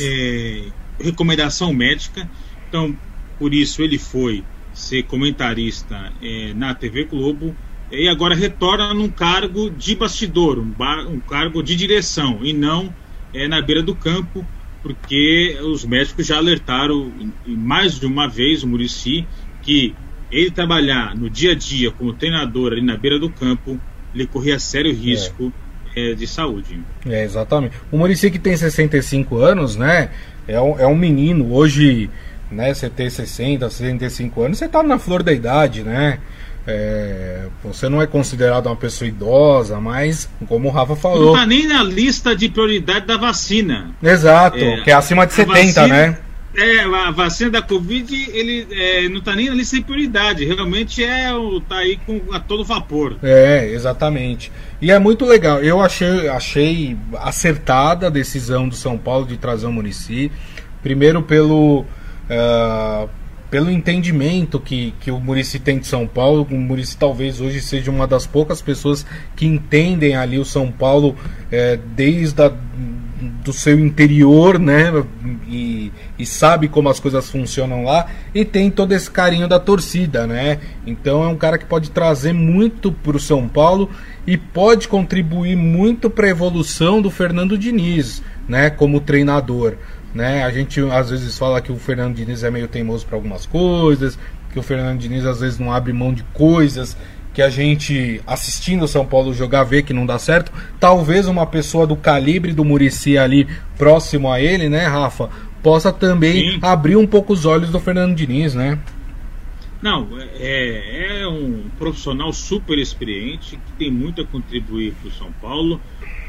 É, 0.00 0.64
recomendação 0.98 1.72
médica, 1.72 2.28
então 2.68 2.96
por 3.38 3.52
isso 3.52 3.82
ele 3.82 3.98
foi 3.98 4.42
ser 4.72 5.02
comentarista 5.04 6.12
é, 6.22 6.54
na 6.54 6.74
TV 6.74 7.04
Globo 7.04 7.54
e 7.90 8.08
agora 8.08 8.34
retorna 8.34 8.94
num 8.94 9.08
cargo 9.08 9.68
de 9.70 9.94
bastidor, 9.94 10.58
um, 10.58 10.74
um 11.08 11.20
cargo 11.20 11.62
de 11.62 11.74
direção 11.74 12.40
e 12.42 12.52
não 12.52 12.94
é, 13.34 13.48
na 13.48 13.60
beira 13.60 13.82
do 13.82 13.94
campo, 13.94 14.44
porque 14.82 15.58
os 15.62 15.84
médicos 15.84 16.26
já 16.26 16.36
alertaram 16.36 17.12
mais 17.46 17.98
de 17.98 18.06
uma 18.06 18.28
vez 18.28 18.62
o 18.62 18.66
Murici 18.66 19.26
que 19.62 19.94
ele 20.30 20.50
trabalhar 20.50 21.14
no 21.14 21.28
dia 21.28 21.52
a 21.52 21.54
dia 21.54 21.90
como 21.90 22.12
treinador 22.12 22.72
ali 22.72 22.82
na 22.82 22.96
beira 22.96 23.18
do 23.18 23.28
campo, 23.28 23.78
ele 24.14 24.26
corria 24.26 24.58
sério 24.58 24.94
risco 24.94 25.52
é. 25.96 26.10
É, 26.12 26.14
de 26.14 26.26
saúde. 26.26 26.80
É, 27.04 27.24
exatamente. 27.24 27.74
O 27.90 27.98
Murici 27.98 28.30
que 28.30 28.38
tem 28.38 28.56
65 28.56 29.36
anos, 29.38 29.76
né? 29.76 30.10
É 30.46 30.60
um, 30.60 30.78
é 30.78 30.86
um 30.86 30.96
menino. 30.96 31.52
Hoje, 31.52 32.08
né, 32.50 32.72
você 32.72 32.88
tem 32.88 33.10
60, 33.10 33.68
65 33.68 34.42
anos, 34.42 34.58
você 34.58 34.68
tá 34.68 34.82
na 34.82 34.98
flor 34.98 35.22
da 35.22 35.32
idade, 35.32 35.82
né? 35.82 36.20
É, 36.72 37.46
você 37.64 37.88
não 37.88 38.00
é 38.00 38.06
considerado 38.06 38.66
uma 38.66 38.76
pessoa 38.76 39.08
idosa, 39.08 39.80
mas, 39.80 40.28
como 40.46 40.68
o 40.68 40.70
Rafa 40.70 40.94
falou. 40.94 41.26
Não 41.26 41.40
tá 41.40 41.46
nem 41.46 41.66
na 41.66 41.82
lista 41.82 42.34
de 42.34 42.48
prioridade 42.48 43.06
da 43.06 43.16
vacina. 43.16 43.90
Exato, 44.02 44.58
é, 44.58 44.82
que 44.82 44.90
é 44.90 44.94
acima 44.94 45.26
de 45.26 45.32
70, 45.32 45.56
vacina, 45.56 45.88
né? 45.88 46.18
É, 46.54 46.80
a 46.80 47.10
vacina 47.10 47.50
da 47.50 47.62
Covid, 47.62 48.12
ele 48.32 48.66
é, 48.70 49.08
não 49.08 49.20
tá 49.20 49.36
nem 49.36 49.48
na 49.48 49.54
lista 49.54 49.76
de 49.76 49.82
prioridade. 49.82 50.44
Realmente 50.44 51.02
é 51.02 51.30
tá 51.68 51.76
aí 51.76 51.96
com 52.04 52.20
a 52.32 52.40
todo 52.40 52.64
vapor. 52.64 53.16
É, 53.22 53.68
exatamente. 53.68 54.50
E 54.80 54.90
é 54.90 54.98
muito 54.98 55.24
legal. 55.24 55.62
Eu 55.62 55.80
achei, 55.80 56.28
achei 56.28 56.96
acertada 57.18 58.08
a 58.08 58.10
decisão 58.10 58.68
do 58.68 58.74
São 58.74 58.98
Paulo 58.98 59.26
de 59.26 59.36
trazer 59.36 59.66
o 59.66 59.72
Murici. 59.72 60.30
Primeiro 60.82 61.22
pelo. 61.22 61.84
Uh, 62.28 63.08
pelo 63.50 63.70
entendimento 63.70 64.60
que, 64.60 64.94
que 65.00 65.10
o 65.10 65.18
Murici 65.18 65.58
tem 65.58 65.78
de 65.78 65.86
São 65.86 66.06
Paulo, 66.06 66.46
o 66.50 66.54
Murici 66.54 66.96
talvez 66.96 67.40
hoje 67.40 67.60
seja 67.60 67.90
uma 67.90 68.06
das 68.06 68.26
poucas 68.26 68.62
pessoas 68.62 69.04
que 69.34 69.44
entendem 69.44 70.14
ali 70.14 70.38
o 70.38 70.44
São 70.44 70.70
Paulo 70.70 71.16
é, 71.50 71.76
desde 71.96 72.40
a, 72.40 72.52
do 73.42 73.52
seu 73.52 73.78
interior, 73.78 74.58
né? 74.58 74.92
E, 75.48 75.92
e, 76.18 76.24
sabe 76.24 76.68
como 76.68 76.88
as 76.88 77.00
coisas 77.00 77.28
funcionam 77.28 77.84
lá 77.84 78.06
e 78.34 78.44
tem 78.44 78.70
todo 78.70 78.92
esse 78.92 79.10
carinho 79.10 79.48
da 79.48 79.58
torcida, 79.58 80.26
né? 80.26 80.60
Então 80.86 81.24
é 81.24 81.26
um 81.26 81.36
cara 81.36 81.58
que 81.58 81.64
pode 81.64 81.90
trazer 81.90 82.32
muito 82.32 82.92
para 82.92 83.16
o 83.16 83.20
São 83.20 83.48
Paulo 83.48 83.90
e 84.26 84.36
pode 84.36 84.86
contribuir 84.86 85.56
muito 85.56 86.08
para 86.08 86.26
a 86.26 86.30
evolução 86.30 87.02
do 87.02 87.10
Fernando 87.10 87.58
Diniz, 87.58 88.22
né? 88.48 88.70
Como 88.70 89.00
treinador. 89.00 89.74
Né? 90.14 90.44
A 90.44 90.50
gente 90.50 90.80
às 90.90 91.10
vezes 91.10 91.38
fala 91.38 91.60
que 91.60 91.70
o 91.70 91.76
Fernando 91.76 92.16
Diniz 92.16 92.42
é 92.42 92.50
meio 92.50 92.68
teimoso 92.68 93.06
para 93.06 93.16
algumas 93.16 93.46
coisas, 93.46 94.18
que 94.52 94.58
o 94.58 94.62
Fernando 94.62 94.98
Diniz 94.98 95.24
às 95.24 95.40
vezes 95.40 95.58
não 95.58 95.72
abre 95.72 95.92
mão 95.92 96.12
de 96.12 96.22
coisas 96.34 96.96
que 97.32 97.40
a 97.40 97.48
gente 97.48 98.20
assistindo 98.26 98.84
o 98.84 98.88
São 98.88 99.06
Paulo 99.06 99.32
jogar 99.32 99.64
vê 99.64 99.82
que 99.82 99.92
não 99.92 100.04
dá 100.04 100.18
certo. 100.18 100.52
Talvez 100.78 101.26
uma 101.26 101.46
pessoa 101.46 101.86
do 101.86 101.96
calibre 101.96 102.52
do 102.52 102.64
Murici 102.64 103.16
ali 103.16 103.46
próximo 103.78 104.30
a 104.30 104.40
ele, 104.40 104.68
né, 104.68 104.86
Rafa, 104.86 105.30
possa 105.62 105.92
também 105.92 106.52
Sim. 106.52 106.58
abrir 106.62 106.96
um 106.96 107.06
pouco 107.06 107.32
os 107.32 107.44
olhos 107.44 107.70
do 107.70 107.78
Fernando 107.78 108.14
Diniz, 108.14 108.54
né? 108.54 108.78
Não, 109.80 110.08
é, 110.38 111.20
é 111.22 111.28
um 111.28 111.64
profissional 111.78 112.32
super 112.32 112.78
experiente 112.78 113.56
que 113.56 113.72
tem 113.78 113.90
muito 113.90 114.20
a 114.20 114.26
contribuir 114.26 114.92
para 115.00 115.08
o 115.08 115.12
São 115.12 115.32
Paulo. 115.40 115.80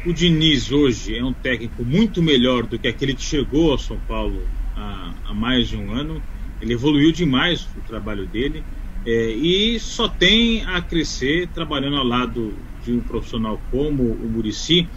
O 0.04 0.12
Diniz 0.12 0.72
hoje 0.72 1.16
é 1.16 1.24
um 1.24 1.32
técnico 1.32 1.86
muito 1.86 2.24
melhor 2.24 2.66
do 2.66 2.80
que 2.80 2.88
aquele 2.88 3.14
que 3.14 3.22
chegou 3.22 3.72
ao 3.72 3.78
São 3.78 4.00
Paulo 4.08 4.42
há, 4.76 5.14
há 5.26 5.34
mais 5.34 5.70
de 5.70 5.78
um 5.78 5.92
ano. 5.94 6.20
Ele 6.60 6.74
evoluiu 6.74 7.12
demais 7.12 7.68
o 7.78 7.82
trabalho 7.82 8.26
dele 8.26 8.64
é, 9.06 9.30
e 9.30 9.80
só 9.80 10.08
tem 10.08 10.66
a 10.66 10.82
crescer 10.82 11.48
trabalhando 11.50 11.98
ao 11.98 12.04
lado 12.04 12.52
de 12.84 12.92
um 12.92 13.00
profissional 13.02 13.62
como 13.70 14.02
o 14.02 14.28
Murici, 14.28 14.90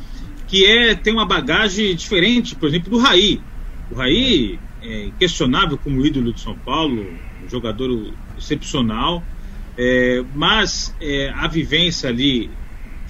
que 0.46 0.64
é 0.64 0.94
tem 0.94 1.12
uma 1.12 1.26
bagagem 1.26 1.94
diferente, 1.94 2.54
por 2.54 2.70
exemplo, 2.70 2.88
do 2.88 2.96
Raí. 2.98 3.42
O 3.90 3.94
Raí 3.94 4.58
é 4.80 5.10
questionável 5.18 5.76
como 5.76 6.04
ídolo 6.04 6.32
de 6.32 6.40
São 6.40 6.56
Paulo, 6.58 7.18
um 7.44 7.48
jogador 7.50 7.90
excepcional, 8.38 9.22
é, 9.76 10.24
mas 10.34 10.96
é, 10.98 11.28
a 11.28 11.46
vivência 11.46 12.08
ali 12.08 12.50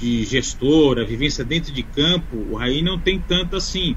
de 0.04 0.22
gestor, 0.24 0.98
a 0.98 1.04
vivência 1.04 1.42
dentro 1.42 1.72
de 1.72 1.82
campo, 1.82 2.36
o 2.50 2.56
Raí 2.56 2.82
não 2.82 2.98
tem 2.98 3.18
tanto 3.18 3.56
assim. 3.56 3.96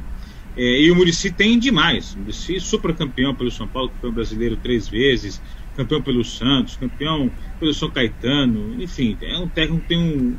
É, 0.56 0.82
e 0.82 0.90
o 0.90 0.96
Murici 0.96 1.30
tem 1.30 1.60
demais. 1.60 2.16
O 2.16 2.20
Murici 2.20 2.62
super 2.62 2.96
campeão 2.96 3.36
pelo 3.36 3.52
São 3.52 3.68
Paulo, 3.68 3.90
campeão 3.90 4.14
brasileiro 4.14 4.56
três 4.56 4.88
vezes, 4.88 5.42
campeão 5.76 6.02
pelo 6.02 6.24
Santos, 6.24 6.78
campeão 6.78 7.30
pelo 7.60 7.74
São 7.74 7.92
Caetano, 7.92 8.82
enfim, 8.82 9.18
é 9.22 9.38
um 9.38 9.50
técnico 9.50 9.82
que 9.82 9.90
tem 9.90 9.98
um, 9.98 10.34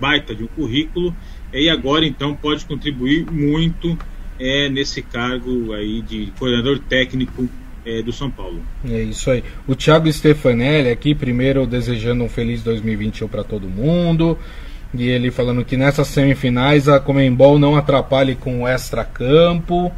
baita 0.00 0.36
de 0.36 0.44
um 0.44 0.46
currículo 0.46 1.14
e 1.52 1.68
agora 1.68 2.06
então 2.06 2.34
pode 2.34 2.64
contribuir 2.64 3.28
muito 3.30 3.98
é, 4.38 4.68
nesse 4.68 5.02
cargo 5.02 5.72
aí 5.72 6.00
de 6.00 6.32
coordenador 6.38 6.78
técnico 6.78 7.48
é, 7.84 8.02
do 8.02 8.12
São 8.12 8.30
Paulo. 8.30 8.62
É 8.88 9.02
isso 9.02 9.30
aí. 9.30 9.42
O 9.66 9.74
Thiago 9.74 10.10
Stefanelli 10.12 10.90
aqui, 10.90 11.12
primeiro 11.12 11.66
desejando 11.66 12.22
um 12.22 12.28
feliz 12.28 12.62
2021 12.62 13.26
para 13.26 13.42
todo 13.42 13.68
mundo. 13.68 14.38
E 14.94 15.08
ele 15.08 15.30
falando 15.30 15.64
que 15.64 15.76
nessas 15.76 16.08
semifinais 16.08 16.88
a 16.88 17.00
Comembol 17.00 17.58
não 17.58 17.76
atrapalhe 17.76 18.34
com 18.34 18.62
o 18.62 18.68
extra-campo. 18.68 19.90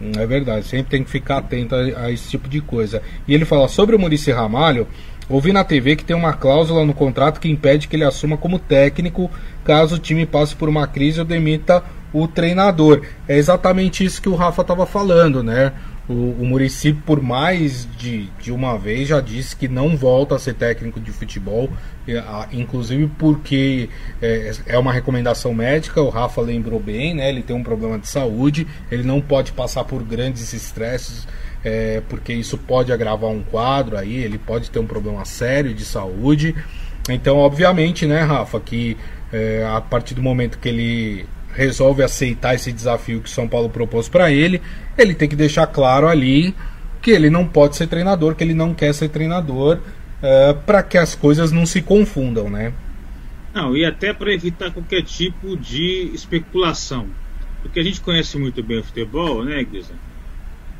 Hum, 0.00 0.12
é 0.16 0.26
verdade, 0.26 0.66
sempre 0.66 0.90
tem 0.90 1.04
que 1.04 1.10
ficar 1.10 1.38
atento 1.38 1.74
a, 1.74 1.78
a, 2.04 2.10
esse 2.10 2.30
tipo 2.30 2.48
de 2.48 2.60
coisa. 2.60 3.02
E 3.28 3.34
ele 3.34 3.44
fala 3.44 3.68
sobre 3.68 3.94
o 3.94 3.98
Murici 3.98 4.32
Ramalho. 4.32 4.86
Ouvi 5.28 5.52
na 5.52 5.64
TV 5.64 5.96
que 5.96 6.04
tem 6.04 6.14
uma 6.14 6.34
cláusula 6.34 6.84
no 6.84 6.92
contrato 6.92 7.40
que 7.40 7.48
impede 7.48 7.88
que 7.88 7.96
ele 7.96 8.04
assuma 8.04 8.36
como 8.36 8.58
técnico 8.58 9.30
caso 9.64 9.96
o 9.96 9.98
time 9.98 10.26
passe 10.26 10.54
por 10.54 10.68
uma 10.68 10.86
crise 10.86 11.20
ou 11.20 11.24
demita 11.24 11.82
o 12.12 12.28
treinador. 12.28 13.02
É 13.26 13.36
exatamente 13.36 14.04
isso 14.04 14.20
que 14.20 14.28
o 14.28 14.34
Rafa 14.34 14.62
estava 14.62 14.86
falando, 14.86 15.42
né? 15.42 15.72
O, 16.08 16.12
o 16.12 16.44
Murici, 16.44 16.92
por 16.92 17.22
mais 17.22 17.88
de, 17.96 18.28
de 18.40 18.52
uma 18.52 18.78
vez, 18.78 19.08
já 19.08 19.20
disse 19.20 19.56
que 19.56 19.66
não 19.66 19.96
volta 19.96 20.34
a 20.34 20.38
ser 20.38 20.54
técnico 20.54 21.00
de 21.00 21.10
futebol, 21.10 21.70
inclusive 22.52 23.10
porque 23.18 23.88
é, 24.20 24.52
é, 24.66 24.78
uma 24.78 24.92
recomendação 24.92 25.54
médica. 25.54 26.00
O 26.02 26.08
Rafa 26.08 26.40
lembrou 26.40 26.78
bem, 26.78 27.14
né? 27.14 27.28
Ele 27.28 27.42
tem 27.42 27.56
um 27.56 27.62
problema 27.62 27.98
de 27.98 28.08
saúde, 28.08 28.66
ele 28.90 29.02
não 29.02 29.20
pode 29.20 29.52
passar 29.52 29.84
por 29.84 30.02
grandes 30.02 30.52
estresses. 30.52 31.26
É, 31.64 32.02
porque 32.10 32.32
isso 32.34 32.58
pode 32.58 32.92
agravar 32.92 33.30
um 33.30 33.42
quadro 33.42 33.96
aí, 33.96 34.16
ele 34.16 34.36
pode 34.36 34.70
ter 34.70 34.78
um 34.78 34.86
problema 34.86 35.24
sério 35.24 35.72
de 35.72 35.82
saúde. 35.82 36.54
Então, 37.08 37.38
obviamente, 37.38 38.06
né, 38.06 38.20
Rafa, 38.20 38.60
que 38.60 38.98
é, 39.32 39.66
a 39.66 39.80
partir 39.80 40.14
do 40.14 40.22
momento 40.22 40.58
que 40.58 40.68
ele 40.68 41.26
resolve 41.54 42.02
aceitar 42.02 42.54
esse 42.54 42.70
desafio 42.70 43.20
que 43.20 43.30
São 43.30 43.48
Paulo 43.48 43.70
propôs 43.70 44.08
para 44.08 44.30
ele, 44.30 44.60
ele 44.98 45.14
tem 45.14 45.28
que 45.28 45.36
deixar 45.36 45.66
claro 45.66 46.06
ali 46.06 46.54
que 47.00 47.10
ele 47.10 47.30
não 47.30 47.46
pode 47.46 47.76
ser 47.76 47.86
treinador, 47.86 48.34
que 48.34 48.42
ele 48.42 48.54
não 48.54 48.74
quer 48.74 48.92
ser 48.92 49.08
treinador, 49.08 49.78
uh, 50.22 50.26
eh, 50.26 50.52
para 50.66 50.82
que 50.82 50.98
as 50.98 51.14
coisas 51.14 51.52
não 51.52 51.66
se 51.66 51.82
confundam, 51.82 52.50
né? 52.50 52.72
Não, 53.54 53.76
e 53.76 53.84
até 53.84 54.12
para 54.12 54.32
evitar 54.32 54.72
qualquer 54.72 55.02
tipo 55.02 55.56
de 55.56 56.10
especulação. 56.12 57.06
Porque 57.62 57.80
a 57.80 57.82
gente 57.82 58.00
conhece 58.00 58.36
muito 58.36 58.62
bem 58.62 58.80
o 58.80 58.84
futebol, 58.84 59.44
né, 59.44 59.62
Guisa? 59.64 59.94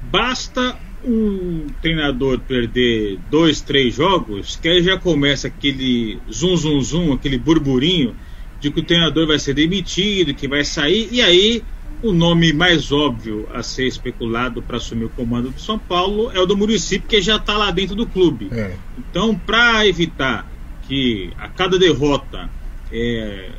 Basta 0.03 0.77
um 1.05 1.67
treinador 1.81 2.41
perder 2.41 3.19
dois, 3.31 3.61
três 3.61 3.95
jogos, 3.95 4.57
que 4.57 4.69
aí 4.69 4.83
já 4.83 4.99
começa 4.99 5.49
aquele 5.49 6.19
zum, 6.31 6.57
zum, 6.57 6.81
zum, 6.81 7.13
aquele 7.13 7.39
burburinho 7.39 8.17
de 8.61 8.71
que 8.71 8.81
o 8.81 8.83
treinador 8.83 9.27
vai 9.27 9.39
ser 9.39 9.55
demitido, 9.55 10.35
que 10.35 10.49
vai 10.49 10.65
sair, 10.65 11.09
e 11.13 11.23
aí 11.23 11.63
o 12.03 12.13
nome 12.13 12.53
mais 12.53 12.93
óbvio 12.93 13.49
a 13.53 13.63
ser 13.63 13.87
especulado 13.87 14.61
para 14.61 14.77
assumir 14.77 15.07
o 15.07 15.09
comando 15.09 15.51
do 15.51 15.59
São 15.59 15.79
Paulo 15.79 16.31
é 16.33 16.39
o 16.39 16.45
do 16.45 16.55
Murici, 16.55 16.99
porque 16.99 17.23
já 17.23 17.37
está 17.37 17.57
lá 17.57 17.71
dentro 17.71 17.97
do 17.97 18.07
clube. 18.07 18.49
É. 18.53 18.77
Então, 18.99 19.35
para 19.35 19.87
evitar 19.87 20.47
que 20.87 21.31
a 21.39 21.49
cada 21.49 21.79
derrota 21.79 22.51
é, 22.93 23.51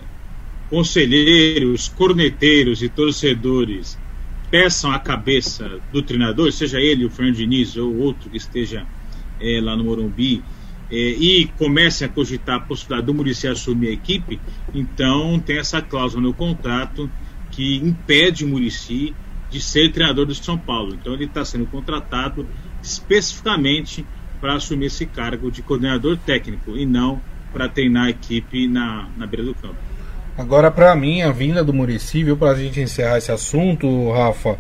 conselheiros, 0.70 1.90
corneteiros 1.90 2.84
e 2.84 2.90
torcedores 2.90 3.98
peçam 4.52 4.92
a 4.92 5.00
cabeça 5.00 5.80
do 5.92 6.04
treinador, 6.04 6.52
seja 6.52 6.80
ele 6.80 7.04
o 7.04 7.10
Fernando 7.10 7.38
Diniz 7.38 7.76
ou 7.76 7.98
outro 7.98 8.30
que 8.30 8.38
esteja 8.38 8.86
é, 9.42 9.60
lá 9.60 9.76
no 9.76 9.84
Morumbi, 9.84 10.44
é, 10.92 10.96
e 10.96 11.48
comecem 11.58 12.06
a 12.06 12.10
cogitar 12.10 12.58
a 12.58 12.60
possibilidade 12.60 13.08
do 13.08 13.14
Murici 13.14 13.48
assumir 13.48 13.88
a 13.88 13.92
equipe, 13.92 14.40
então 14.72 15.40
tem 15.40 15.58
essa 15.58 15.82
cláusula 15.82 16.22
no 16.22 16.34
contrato 16.34 17.10
que 17.56 17.78
impede 17.78 18.44
o 18.44 18.48
Murici 18.48 19.16
de 19.50 19.62
ser 19.62 19.92
treinador 19.92 20.26
do 20.26 20.36
São 20.36 20.58
Paulo. 20.58 20.94
Então 20.94 21.14
ele 21.14 21.26
está 21.26 21.46
sendo 21.46 21.66
contratado 21.66 22.46
especificamente 22.84 24.06
para 24.42 24.56
assumir 24.56 24.88
esse 24.88 25.06
cargo 25.06 25.50
de 25.50 25.62
coordenador 25.62 26.18
técnico 26.18 26.78
e 26.78 26.86
não 26.86 27.22
para 27.54 27.70
treinar 27.70 28.08
a 28.08 28.10
equipe 28.10 28.68
na, 28.68 29.08
na 29.18 29.26
beira 29.26 29.46
do 29.46 29.56
campo. 29.56 29.78
Agora, 30.38 30.70
para 30.70 30.94
mim, 30.96 31.22
a 31.22 31.32
vinda 31.32 31.64
do 31.64 31.74
Murici, 31.74 32.22
viu, 32.22 32.36
para 32.36 32.52
a 32.52 32.56
gente 32.56 32.82
encerrar 32.82 33.18
esse 33.18 33.32
assunto, 33.32 34.12
Rafa, 34.12 34.60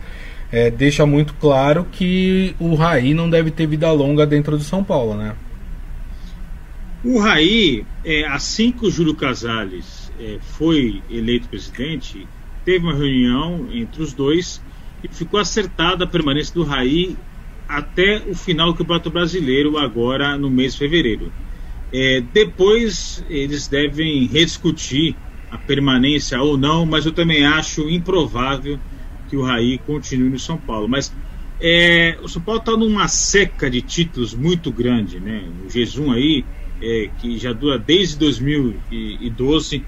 é, 0.49 0.71
deixa 0.71 1.05
muito 1.05 1.33
claro 1.33 1.85
que 1.91 2.55
o 2.57 2.75
Raí 2.75 3.13
não 3.13 3.29
deve 3.29 3.51
ter 3.51 3.67
vida 3.67 3.91
longa 3.91 4.25
dentro 4.25 4.57
do 4.57 4.63
São 4.63 4.81
Paulo, 4.81 5.15
né? 5.15 5.35
O 7.03 7.19
Raí, 7.19 7.85
é, 8.05 8.25
assim 8.25 8.71
que 8.71 8.85
o 8.85 8.89
Júlio 8.89 9.13
Casales 9.13 10.09
é, 10.17 10.37
foi 10.39 11.03
eleito 11.09 11.49
presidente, 11.49 12.25
teve 12.65 12.83
uma 12.83 12.93
reunião 12.93 13.67
entre 13.71 14.01
os 14.01 14.11
dois 14.11 14.61
e 15.03 15.07
ficou 15.07 15.39
acertada 15.39 16.03
a 16.03 16.07
permanência 16.07 16.53
do 16.53 16.63
Raí 16.63 17.15
até 17.69 18.23
o 18.27 18.33
final 18.33 18.71
do 18.71 18.77
Campeonato 18.77 19.09
Brasileiro, 19.09 19.77
agora 19.77 20.37
no 20.37 20.49
mês 20.49 20.73
de 20.73 20.79
fevereiro. 20.79 21.31
É, 21.93 22.21
depois 22.33 23.23
eles 23.29 23.67
devem 23.67 24.25
rediscutir 24.25 25.15
a 25.51 25.57
permanência 25.57 26.41
ou 26.41 26.57
não, 26.57 26.85
mas 26.85 27.05
eu 27.05 27.11
também 27.11 27.45
acho 27.45 27.89
improvável 27.89 28.79
que 29.29 29.37
o 29.37 29.43
Raí 29.43 29.77
continue 29.79 30.29
no 30.29 30.39
São 30.39 30.57
Paulo. 30.57 30.87
Mas 30.87 31.13
é, 31.61 32.17
o 32.21 32.27
São 32.27 32.41
Paulo 32.41 32.59
está 32.59 32.75
numa 32.75 33.07
seca 33.07 33.69
de 33.69 33.81
títulos 33.81 34.33
muito 34.33 34.71
grande, 34.71 35.19
né? 35.19 35.43
O 35.65 35.69
jejum 35.69 36.11
aí, 36.11 36.43
é, 36.81 37.09
que 37.19 37.37
já 37.37 37.53
dura 37.53 37.77
desde 37.79 38.17
2012, 38.17 39.83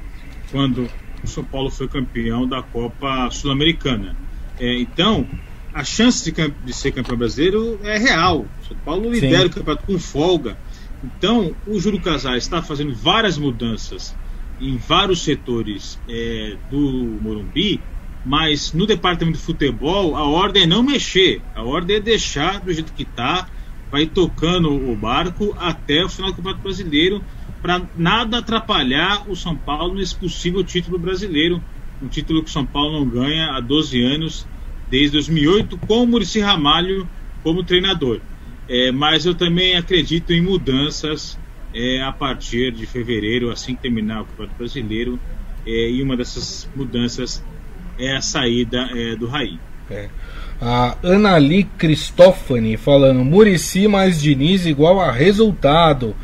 quando 0.52 0.90
o 1.24 1.28
São 1.28 1.44
Paulo 1.44 1.70
foi 1.70 1.88
campeão 1.88 2.48
da 2.48 2.62
Copa 2.62 3.30
Sul-Americana. 3.32 4.16
É, 4.60 4.80
então, 4.80 5.28
a 5.74 5.84
chance 5.84 6.32
de, 6.32 6.52
de, 6.66 6.74
ser 6.74 6.92
campeão 6.92 7.18
brasileiro 7.18 7.80
é 7.84 7.98
real. 7.98 8.46
O 8.62 8.68
São 8.68 8.78
Paulo 8.78 9.12
lidera 9.12 9.44
Sim. 9.44 9.46
o 9.46 9.50
campeonato 9.50 9.86
com 9.86 10.00
folga. 10.00 10.58
Então, 11.04 11.56
o 11.68 11.80
Júlio 11.80 12.02
Casais 12.02 12.44
está 12.44 12.62
fazendo 12.62 12.94
várias 12.96 13.38
mudanças 13.38 14.16
em 14.60 14.78
vários 14.78 15.22
setores 15.24 16.00
é, 16.10 16.58
do 16.72 17.20
Morumbi, 17.22 17.80
mas 18.26 18.74
no 18.74 18.88
departamento 18.88 19.38
de 19.38 19.44
futebol 19.44 20.16
a 20.16 20.24
ordem 20.24 20.64
é 20.64 20.66
não 20.66 20.82
mexer, 20.82 21.42
a 21.56 21.64
ordem 21.64 21.98
é 21.98 22.00
deixar 22.00 22.60
do 22.60 22.74
jeito 22.74 22.92
que 22.94 23.04
está, 23.04 23.48
vai 23.92 24.06
tocando 24.06 24.70
o 24.70 24.96
barco 24.96 25.56
até 25.60 26.04
o 26.04 26.10
final 26.10 26.32
do 26.32 26.38
Campeonato 26.38 26.64
Brasileiro, 26.64 27.24
para 27.62 27.82
nada 27.98 28.40
atrapalhar 28.40 29.30
o 29.30 29.36
São 29.36 29.56
Paulo 29.56 29.96
nesse 29.96 30.16
possível 30.16 30.64
título 30.64 30.98
brasileiro, 30.98 31.62
um 32.02 32.08
título 32.08 32.44
que 32.44 32.50
o 32.50 32.54
São 32.54 32.66
Paulo 32.66 33.00
não 33.00 33.10
ganha 33.10 33.52
há 33.52 33.60
12 33.60 34.04
anos, 34.04 34.48
desde 34.90 35.12
2008, 35.14 35.78
com 35.78 36.04
o 36.04 36.08
Murici 36.08 36.40
Ramalho 36.40 37.08
como 37.44 37.64
treinador. 37.64 38.20
É, 38.70 38.92
mas 38.92 39.26
eu 39.26 39.34
também 39.34 39.76
acredito 39.76 40.34
em 40.34 40.42
mudanças 40.42 41.40
é, 41.74 42.02
a 42.02 42.12
partir 42.12 42.72
de 42.72 42.86
fevereiro, 42.86 43.50
assim 43.50 43.76
que 43.76 43.82
terminar 43.82 44.22
o 44.22 44.26
Campeonato 44.26 44.58
Brasileiro, 44.58 45.20
é, 45.66 45.90
e 45.90 46.02
uma 46.02 46.16
dessas 46.16 46.70
mudanças 46.76 47.44
é 47.98 48.16
a 48.16 48.22
saída 48.22 48.90
é, 48.94 49.16
do 49.16 49.28
Raí. 49.28 49.60
É. 49.90 50.10
A 50.60 50.98
Anali 51.04 51.64
Cristófani 51.78 52.78
falando 52.78 53.24
Murici 53.24 53.88
mais 53.88 54.20
Diniz 54.22 54.66
igual 54.66 55.00
a 55.00 55.12
resultado. 55.12 56.16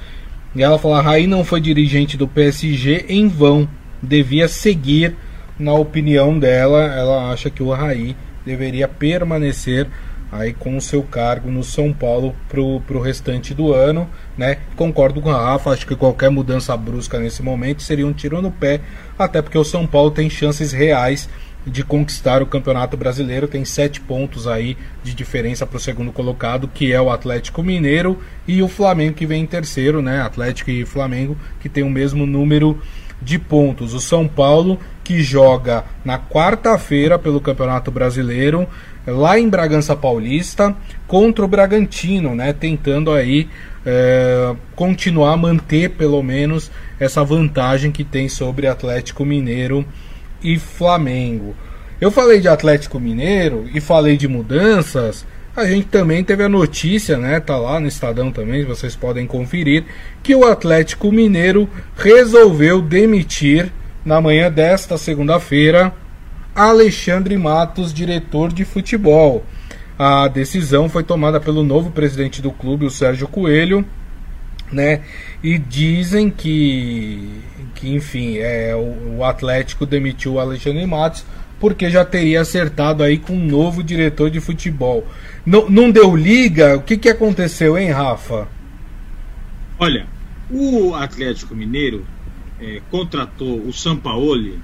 E 0.56 0.62
ela 0.62 0.78
fala: 0.78 1.02
Raí 1.02 1.28
não 1.28 1.44
foi 1.44 1.60
dirigente 1.60 2.18
do 2.18 2.28
PSG 2.28 3.06
em 3.10 3.28
vão, 3.28 3.68
devia 4.02 4.48
seguir. 4.48 5.16
Na 5.58 5.74
opinião 5.74 6.38
dela, 6.38 6.84
ela 6.84 7.32
acha 7.32 7.50
que 7.50 7.62
o 7.62 7.72
Raí 7.72 8.16
deveria 8.44 8.88
permanecer 8.88 9.88
aí 10.32 10.52
com 10.52 10.76
o 10.76 10.82
seu 10.82 11.04
cargo 11.04 11.50
no 11.52 11.64
São 11.64 11.94
Paulo 11.94 12.36
pro, 12.50 12.82
pro 12.82 13.00
restante 13.00 13.54
do 13.54 13.72
ano, 13.72 14.10
né? 14.36 14.58
Concordo 14.76 15.22
com 15.22 15.30
a 15.30 15.52
Rafa, 15.52 15.70
acho 15.70 15.86
que 15.86 15.96
qualquer 15.96 16.32
mudança 16.32 16.76
brusca 16.76 17.20
nesse 17.20 17.44
momento 17.44 17.84
seria 17.84 18.08
um 18.08 18.14
tiro 18.14 18.42
no 18.42 18.52
pé, 18.52 18.82
até 19.18 19.42
porque 19.44 19.58
o 19.58 19.64
São 19.64 19.86
Paulo 19.86 20.10
tem 20.10 20.30
chances 20.30 20.72
reais 20.72 21.30
de 21.66 21.84
conquistar 21.84 22.42
o 22.42 22.46
Campeonato 22.46 22.98
Brasileiro, 22.98 23.48
tem 23.48 23.64
sete 23.64 24.02
pontos 24.02 24.48
aí 24.48 24.78
de 25.04 25.14
diferença 25.14 25.66
para 25.66 25.78
o 25.78 25.80
segundo 25.80 26.12
colocado, 26.12 26.68
que 26.68 26.92
é 26.92 27.02
o 27.02 27.10
Atlético 27.10 27.64
Mineiro 27.64 28.20
e 28.48 28.62
o 28.62 28.68
Flamengo 28.68 29.16
que 29.16 29.26
vem 29.26 29.44
em 29.44 29.48
terceiro, 29.48 30.02
né? 30.02 30.22
Atlético 30.22 30.70
e 30.70 30.86
Flamengo 30.86 31.38
que 31.60 31.70
tem 31.70 31.84
o 31.84 31.90
mesmo 31.90 32.26
número 32.26 32.80
de 33.22 33.40
pontos. 33.40 33.94
O 33.94 34.00
São 34.00 34.28
Paulo 34.28 34.80
que 35.04 35.22
joga 35.22 35.86
na 36.04 36.20
quarta-feira 36.20 37.18
pelo 37.18 37.42
Campeonato 37.42 37.92
Brasileiro 37.92 38.68
lá 39.06 39.38
em 39.40 39.50
Bragança 39.50 39.96
Paulista 39.96 40.76
contra 41.08 41.44
o 41.44 41.48
Bragantino, 41.48 42.36
né? 42.36 42.54
Tentando 42.54 43.12
aí 43.12 43.50
é, 43.86 44.56
continuar 44.76 45.36
manter 45.38 45.90
pelo 45.92 46.22
menos 46.24 46.72
essa 47.00 47.24
vantagem 47.24 47.92
que 47.92 48.04
tem 48.04 48.30
sobre 48.30 48.68
Atlético 48.68 49.26
Mineiro 49.26 49.86
e 50.44 50.60
Flamengo. 50.60 51.56
Eu 52.02 52.12
falei 52.12 52.40
de 52.40 52.48
Atlético 52.48 53.00
Mineiro 53.00 53.68
e 53.74 53.80
falei 53.80 54.18
de 54.18 54.28
mudanças. 54.28 55.26
A 55.56 55.66
gente 55.66 55.88
também 55.88 56.24
teve 56.24 56.44
a 56.44 56.50
notícia, 56.50 57.18
né? 57.18 57.40
Tá 57.40 57.58
lá 57.58 57.80
no 57.80 57.88
Estadão 57.88 58.32
também, 58.32 58.66
vocês 58.66 58.96
podem 58.96 59.28
conferir, 59.28 59.86
que 60.22 60.36
o 60.36 60.46
Atlético 60.46 61.12
Mineiro 61.12 61.70
resolveu 61.96 62.82
demitir 62.82 63.72
na 64.04 64.20
manhã 64.20 64.52
desta 64.52 64.98
segunda-feira 64.98 65.94
Alexandre 66.56 67.38
Matos, 67.38 67.94
diretor 67.94 68.52
de 68.52 68.66
futebol. 68.66 69.44
A 69.98 70.28
decisão 70.28 70.90
foi 70.90 71.04
tomada 71.04 71.40
pelo 71.40 71.64
novo 71.64 71.92
presidente 71.92 72.42
do 72.42 72.52
clube, 72.52 72.86
o 72.86 72.92
Sérgio 72.92 73.28
Coelho, 73.28 73.86
né? 74.72 75.02
E 75.44 75.58
dizem 75.58 76.30
que, 76.30 77.42
que 77.84 77.94
enfim, 77.94 78.38
é, 78.38 78.74
o, 78.74 79.18
o 79.18 79.24
Atlético 79.26 79.86
demitiu 79.86 80.34
o 80.34 80.40
Alexandre 80.40 80.86
Matos 80.86 81.26
porque 81.60 81.90
já 81.90 82.06
teria 82.06 82.40
acertado 82.40 83.04
aí 83.04 83.18
com 83.18 83.34
um 83.34 83.46
novo 83.46 83.84
diretor 83.84 84.30
de 84.30 84.40
futebol. 84.40 85.06
Não, 85.46 85.70
não 85.70 85.92
deu 85.92 86.16
liga? 86.16 86.78
O 86.78 86.82
que, 86.82 86.98
que 86.98 87.10
aconteceu, 87.10 87.78
hein, 87.78 87.92
Rafa? 87.92 88.48
Olha, 89.78 90.08
o 90.50 90.96
Atlético 90.96 91.54
Mineiro 91.54 92.06
é, 92.60 92.82
contratou 92.90 93.60
o 93.60 93.74
Sampaoli 93.74 94.60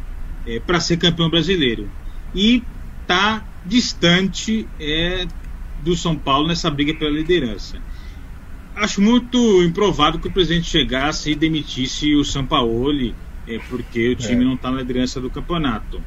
é, 0.48 0.60
para 0.62 0.80
ser 0.80 0.96
campeão 0.96 1.30
brasileiro 1.30 1.90
e 2.34 2.64
está 3.02 3.46
distante 3.66 4.66
é, 4.80 5.28
do 5.84 5.94
São 5.96 6.16
Paulo 6.16 6.48
nessa 6.48 6.70
briga 6.70 6.94
pela 6.94 7.12
liderança 7.12 7.82
acho 8.80 9.02
muito 9.02 9.64
improvável 9.64 10.20
que 10.20 10.28
o 10.28 10.32
presidente 10.32 10.70
chegasse 10.70 11.32
e 11.32 11.36
demitisse 11.36 12.16
o 12.16 12.24
Sampaoli, 12.24 13.14
é, 13.48 13.60
porque 13.70 14.10
o 14.10 14.16
time 14.16 14.44
é. 14.44 14.46
não 14.46 14.56
está 14.56 14.72
na 14.72 14.78
liderança 14.78 15.20
do 15.20 15.30
campeonato. 15.30 16.02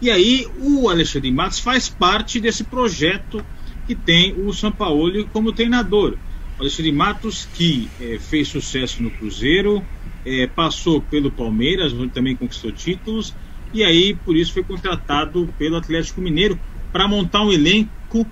E 0.00 0.10
aí 0.10 0.46
o 0.60 0.88
Alexandre 0.88 1.30
Matos 1.30 1.58
faz 1.58 1.88
parte 1.88 2.38
desse 2.38 2.64
projeto 2.64 3.44
que 3.86 3.94
tem 3.94 4.34
o 4.36 4.52
Sampaoli 4.52 5.24
como 5.32 5.52
treinador. 5.52 6.16
O 6.58 6.62
Alexandre 6.62 6.92
Matos, 6.92 7.48
que 7.54 7.88
é, 8.00 8.18
fez 8.18 8.48
sucesso 8.48 9.02
no 9.02 9.10
Cruzeiro, 9.10 9.82
é, 10.24 10.46
passou 10.46 11.00
pelo 11.00 11.30
Palmeiras, 11.30 11.92
onde 11.92 12.12
também 12.12 12.34
conquistou 12.34 12.72
títulos, 12.72 13.34
e 13.72 13.84
aí 13.84 14.14
por 14.24 14.36
isso 14.36 14.52
foi 14.52 14.64
contratado 14.64 15.48
pelo 15.58 15.76
Atlético 15.76 16.20
Mineiro 16.20 16.58
para 16.92 17.06
montar 17.06 17.42
um 17.42 17.52
elenco 17.52 18.26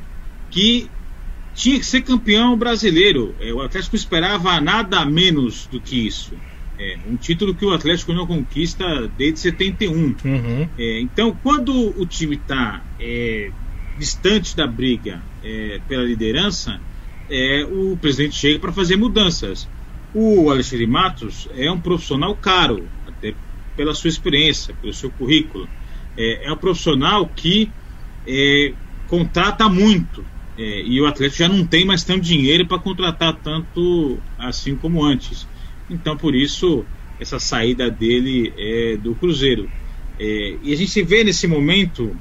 que 0.50 0.88
tinha 1.54 1.78
que 1.78 1.86
ser 1.86 2.02
campeão 2.02 2.56
brasileiro. 2.58 3.34
É, 3.40 3.52
o 3.52 3.62
Atlético 3.62 3.96
esperava 3.96 4.60
nada 4.60 5.04
menos 5.06 5.66
do 5.66 5.80
que 5.80 6.06
isso. 6.06 6.34
É, 6.78 6.98
um 7.08 7.16
título 7.16 7.54
que 7.54 7.64
o 7.64 7.72
Atlético 7.72 8.12
não 8.12 8.26
conquista 8.26 9.08
desde 9.16 9.38
71. 9.38 10.16
Uhum. 10.24 10.68
É, 10.76 11.00
então, 11.00 11.36
quando 11.42 11.72
o 11.98 12.04
time 12.04 12.34
está 12.34 12.82
é, 12.98 13.50
distante 13.96 14.56
da 14.56 14.66
briga 14.66 15.22
é, 15.42 15.80
pela 15.88 16.02
liderança, 16.02 16.80
é, 17.30 17.64
o 17.64 17.96
presidente 17.96 18.34
chega 18.34 18.58
para 18.58 18.72
fazer 18.72 18.96
mudanças. 18.96 19.68
O 20.12 20.50
Alexandre 20.50 20.86
Matos 20.86 21.48
é 21.56 21.70
um 21.70 21.80
profissional 21.80 22.34
caro, 22.36 22.88
até 23.06 23.34
pela 23.76 23.94
sua 23.94 24.08
experiência, 24.08 24.74
pelo 24.80 24.92
seu 24.92 25.10
currículo. 25.10 25.68
É, 26.16 26.50
um 26.50 26.56
profissional 26.56 27.26
que 27.28 27.70
contrata 29.06 29.68
muito. 29.68 30.24
É, 30.56 30.82
e 30.82 31.00
o 31.00 31.06
Atlético 31.06 31.38
já 31.38 31.48
não 31.48 31.66
tem 31.66 31.84
mais 31.84 32.04
tanto 32.04 32.20
dinheiro 32.20 32.66
para 32.66 32.78
contratar 32.78 33.34
tanto 33.36 34.18
assim 34.38 34.76
como 34.76 35.02
antes. 35.02 35.46
Então, 35.90 36.16
por 36.16 36.34
isso, 36.34 36.84
essa 37.20 37.38
saída 37.38 37.90
dele 37.90 38.52
é 38.56 38.96
do 38.96 39.14
Cruzeiro. 39.14 39.68
É, 40.18 40.56
e 40.62 40.72
a 40.72 40.76
gente 40.76 41.02
vê 41.02 41.24
nesse 41.24 41.46
momento 41.46 42.16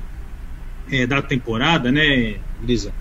é, 0.92 1.06
da 1.06 1.22
temporada, 1.22 1.92
né, 1.92 2.38
Lisa, 2.64 2.94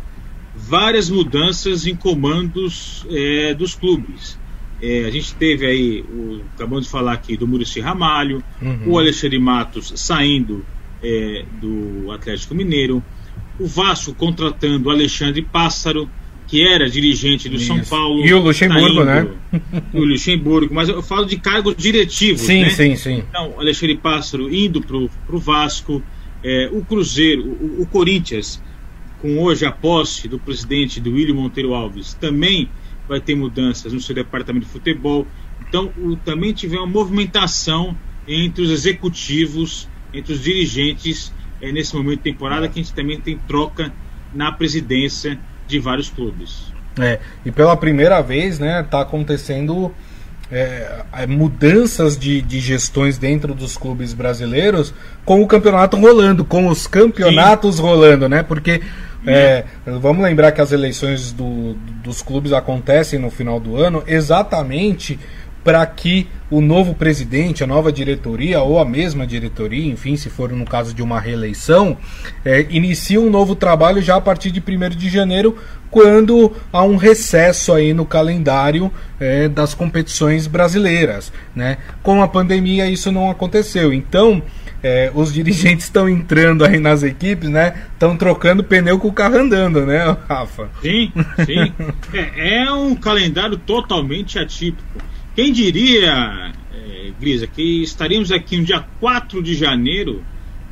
várias 0.55 1.09
mudanças 1.09 1.87
em 1.87 1.97
comandos 1.97 3.07
é, 3.11 3.55
dos 3.55 3.75
clubes. 3.75 4.38
É, 4.81 5.05
a 5.05 5.11
gente 5.11 5.35
teve 5.37 5.64
aí, 5.64 6.03
o, 6.03 6.42
acabamos 6.55 6.85
de 6.85 6.90
falar 6.90 7.12
aqui 7.12 7.37
do 7.37 7.47
Murici 7.47 7.81
Ramalho, 7.81 8.42
uhum. 8.61 8.83
o 8.87 8.99
Alexandre 8.99 9.38
Matos 9.38 9.92
saindo 9.97 10.64
é, 11.03 11.45
do 11.61 12.11
Atlético 12.11 12.55
Mineiro, 12.55 13.03
o 13.59 13.67
Vasco 13.67 14.15
contratando 14.15 14.91
Alexandre 14.91 15.43
Pássaro, 15.43 16.09
que 16.47 16.67
era 16.67 16.88
dirigente 16.88 17.49
do 17.49 17.57
Isso. 17.57 17.67
São 17.67 17.81
Paulo. 17.85 18.25
E 18.25 18.33
o 18.33 18.41
Luxemburgo, 18.41 19.05
tá 19.05 19.23
né? 19.23 19.29
O 19.93 20.05
Luxemburgo, 20.05 20.75
mas 20.75 20.88
eu 20.88 21.03
falo 21.03 21.27
de 21.27 21.37
cargos 21.38 21.77
diretivos. 21.77 22.43
Sim, 22.43 22.62
né? 22.62 22.71
sim, 22.71 22.97
sim. 22.97 23.25
Então, 23.29 23.55
Alexandre 23.59 23.97
Pássaro 23.97 24.55
indo 24.55 24.81
para 24.81 24.97
o 24.97 25.38
Vasco, 25.38 26.03
é, 26.43 26.69
o 26.73 26.85
Cruzeiro, 26.85 27.43
o, 27.43 27.83
o, 27.83 27.87
Corinthians, 27.87 28.62
com 29.21 29.38
hoje 29.38 29.65
a 29.65 29.73
posse 29.73 30.27
do 30.29 30.38
presidente 30.38 31.01
do 31.01 31.12
William 31.12 31.35
Monteiro 31.35 31.75
Alves, 31.75 32.15
também 32.15 32.69
vai 33.09 33.21
ter 33.21 33.35
mudanças 33.35 33.93
no 33.93 34.01
seu 34.01 34.15
departamento 34.15 34.67
de 34.67 34.73
futebol. 34.73 35.27
Então, 35.69 35.93
o, 35.97 36.17
também 36.17 36.53
tiver 36.53 36.79
uma 36.79 36.87
movimentação 36.87 37.97
entre 38.27 38.62
os 38.62 38.71
executivos, 38.71 39.88
entre 40.12 40.33
os 40.33 40.43
dirigentes 40.43 41.33
é, 41.62 41.70
nesse 41.70 41.94
momento 41.94 42.18
de 42.18 42.25
temporada, 42.25 42.68
que 42.68 42.81
a 42.81 42.83
gente 42.83 42.92
também 42.92 43.20
tem 43.20 43.38
troca 43.46 43.92
na 44.35 44.51
presidência 44.51 45.38
de 45.66 45.79
vários 45.79 46.11
clubes. 46.11 46.72
É, 46.98 47.20
e 47.46 47.51
pela 47.51 47.77
primeira 47.77 48.20
vez, 48.20 48.59
né, 48.59 48.81
está 48.81 49.01
acontecendo 49.01 49.94
é, 50.51 51.05
é, 51.12 51.27
mudanças 51.27 52.18
de, 52.18 52.42
de 52.42 52.61
gestões 52.61 53.16
dentro 53.16 53.55
dos 53.55 53.77
clubes 53.79 54.12
brasileiros 54.12 54.92
com 55.25 55.40
o 55.40 55.46
campeonato 55.46 55.96
rolando, 55.96 56.44
com 56.44 56.66
os 56.66 56.87
campeonatos 56.87 57.77
Sim. 57.77 57.83
rolando, 57.83 58.29
né? 58.29 58.42
Porque 58.42 58.83
é, 59.27 59.64
vamos 59.87 60.22
lembrar 60.22 60.53
que 60.53 60.61
as 60.61 60.72
eleições 60.72 61.33
do, 61.33 61.75
dos 62.03 62.20
clubes 62.20 62.53
acontecem 62.53 63.18
no 63.18 63.31
final 63.31 63.61
do 63.61 63.77
ano 63.77 64.03
exatamente 64.07 65.18
para 65.64 65.85
que 65.87 66.27
o 66.51 66.61
novo 66.61 66.94
presidente, 66.94 67.64
a 67.64 67.66
nova 67.66 67.90
diretoria 67.90 68.61
ou 68.61 68.79
a 68.79 68.85
mesma 68.85 69.27
diretoria, 69.27 69.90
enfim, 69.90 70.16
se 70.16 70.29
for 70.29 70.51
no 70.51 70.64
caso 70.64 70.92
de 70.92 71.03
uma 71.03 71.18
reeleição, 71.18 71.96
é, 72.44 72.66
inicie 72.68 73.16
um 73.18 73.31
novo 73.31 73.55
trabalho 73.55 74.03
já 74.03 74.16
a 74.16 74.20
partir 74.20 74.51
de 74.51 74.61
1 74.61 74.90
de 74.90 75.09
janeiro, 75.09 75.57
quando 75.90 76.53
há 76.72 76.83
um 76.83 76.96
recesso 76.96 77.72
aí 77.72 77.92
no 77.92 78.05
calendário 78.05 78.90
é, 79.20 79.48
das 79.48 79.75
competições 79.75 80.46
brasileiras. 80.46 81.33
Né? 81.55 81.79
Com 82.03 82.22
a 82.22 82.29
pandemia 82.29 82.87
isso 82.87 83.12
não 83.12 83.31
aconteceu. 83.31 83.92
Então, 83.92 84.42
é, 84.83 85.11
os 85.14 85.31
dirigentes 85.35 85.87
estão 85.87 86.09
entrando 86.09 86.64
aí 86.64 86.79
nas 86.79 87.03
equipes, 87.03 87.48
né? 87.48 87.75
Estão 87.92 88.16
trocando 88.16 88.64
pneu 88.64 88.98
com 88.98 89.09
o 89.09 89.12
carro 89.12 89.37
andando, 89.37 89.87
né, 89.87 90.16
Rafa? 90.29 90.68
Sim, 90.83 91.12
sim. 91.46 91.72
é, 92.12 92.64
é 92.64 92.72
um 92.72 92.94
calendário 92.94 93.57
totalmente 93.57 94.38
atípico. 94.38 94.83
Quem 95.35 95.53
diria, 95.53 96.53
é, 96.73 97.12
Grisa, 97.18 97.47
que 97.47 97.83
estaríamos 97.83 98.31
aqui 98.31 98.59
no 98.59 98.64
dia 98.64 98.85
4 99.01 99.42
de 99.42 99.55
janeiro 99.55 100.23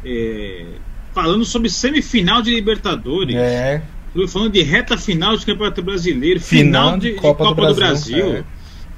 é, 0.05 0.67
falando 1.13 1.45
sobre 1.45 1.69
semifinal 1.69 2.43
de 2.43 2.51
Libertadores. 2.51 3.35
É. 3.35 3.83
Falando 4.29 4.53
de 4.53 4.63
reta 4.63 4.99
final 4.99 5.37
de 5.37 5.47
Campeonato 5.47 5.83
Brasileiro, 5.83 6.41
final, 6.41 6.89
final 6.89 6.99
de, 6.99 7.13
de, 7.13 7.17
Copa, 7.21 7.45
Copa, 7.45 7.67
do 7.67 7.75
Brasil. 7.75 8.17
Do 8.17 8.33
Brasil. 8.33 8.45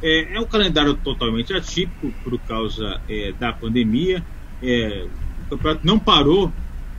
É. 0.03 0.37
é. 0.37 0.41
um 0.41 0.47
calendário 0.47 0.95
totalmente 0.95 1.53
atípico 1.53 2.13
por 2.25 2.39
causa 2.41 3.01
é, 3.09 3.33
da 3.39 3.53
pandemia. 3.53 4.25
É, 4.63 5.05
o 5.47 5.51
campeonato 5.51 5.87
não 5.87 5.99
parou 5.99 6.51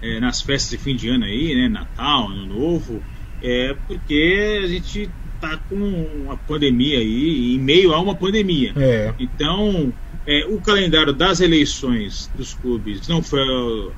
é, 0.02 0.19
nas 0.19 0.41
festas 0.41 0.69
de 0.69 0.78
fim 0.78 0.95
de 0.95 1.10
ano 1.10 1.26
aí, 1.26 1.56
né? 1.56 1.67
Natal, 1.67 2.28
Ano 2.28 2.45
Novo, 2.45 3.02
é, 3.41 3.76
porque 3.88 4.62
a 4.63 4.67
gente 4.67 5.10
está 5.43 5.58
com 5.58 5.75
uma 5.75 6.38
pandemia 6.38 6.99
aí, 6.99 7.56
em 7.56 7.60
meio 7.60 7.93
a 7.93 7.99
uma 7.99 8.15
pandemia. 8.15 8.73
É. 8.77 9.13
Então, 9.19 9.93
é, 10.25 10.45
o 10.45 10.60
calendário 10.62 11.12
das 11.12 11.41
eleições 11.41 12.32
dos 12.36 12.53
clubes 12.53 13.08
não 13.08 13.21
foi 13.21 13.41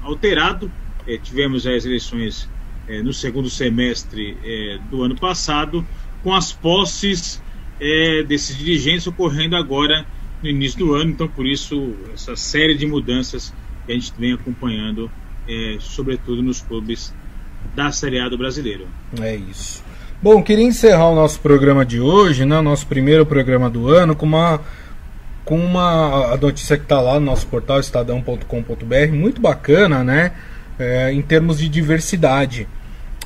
alterado. 0.02 0.72
É, 1.08 1.18
tivemos 1.18 1.68
as 1.68 1.86
eleições 1.86 2.50
é, 2.88 3.02
no 3.04 3.14
segundo 3.14 3.50
semestre 3.50 4.36
é, 4.44 4.80
do 4.90 5.04
ano 5.04 5.16
passado, 5.16 5.86
com 6.24 6.34
as 6.34 6.52
posses 6.52 7.42
é, 7.80 8.24
desses 8.24 8.58
dirigentes 8.58 9.06
ocorrendo 9.06 9.56
agora 9.56 10.06
no 10.42 10.50
início 10.50 10.80
do 10.80 10.96
ano. 10.96 11.12
Então, 11.12 11.28
por 11.28 11.46
isso, 11.46 11.94
essa 12.14 12.36
série 12.36 12.76
de 12.76 12.88
mudanças 12.88 13.54
que 13.86 13.92
a 13.92 13.96
gente 13.96 14.12
vem 14.18 14.34
acompanhando, 14.34 15.12
sobretudo 15.80 16.42
nos 16.42 16.60
clubes 16.60 17.14
da 17.76 17.92
Série 17.92 18.20
A 18.20 18.28
do 18.28 18.36
brasileiro. 18.36 18.88
É 19.22 19.36
isso. 19.36 19.84
Bom, 20.22 20.42
queria 20.42 20.64
encerrar 20.64 21.10
o 21.10 21.16
nosso 21.16 21.40
programa 21.42 21.86
de 21.86 22.00
hoje, 22.00 22.46
né, 22.46 22.58
o 22.58 22.62
nosso 22.62 22.88
primeiro 22.88 23.26
programa 23.26 23.70
do 23.70 23.90
ano, 23.90 24.16
com 24.16 24.26
uma 24.26 24.62
com 25.44 25.60
uma 25.60 26.34
a 26.34 26.38
notícia 26.38 26.78
que 26.78 26.84
está 26.84 27.00
lá 27.00 27.20
no 27.20 27.26
nosso 27.28 27.46
portal 27.46 27.80
estadão.com.br, 27.80 29.14
muito 29.14 29.40
bacana, 29.40 30.04
né, 30.04 30.32
é, 30.80 31.12
em 31.12 31.22
termos 31.22 31.60
de 31.60 31.68
diversidade. 31.68 32.68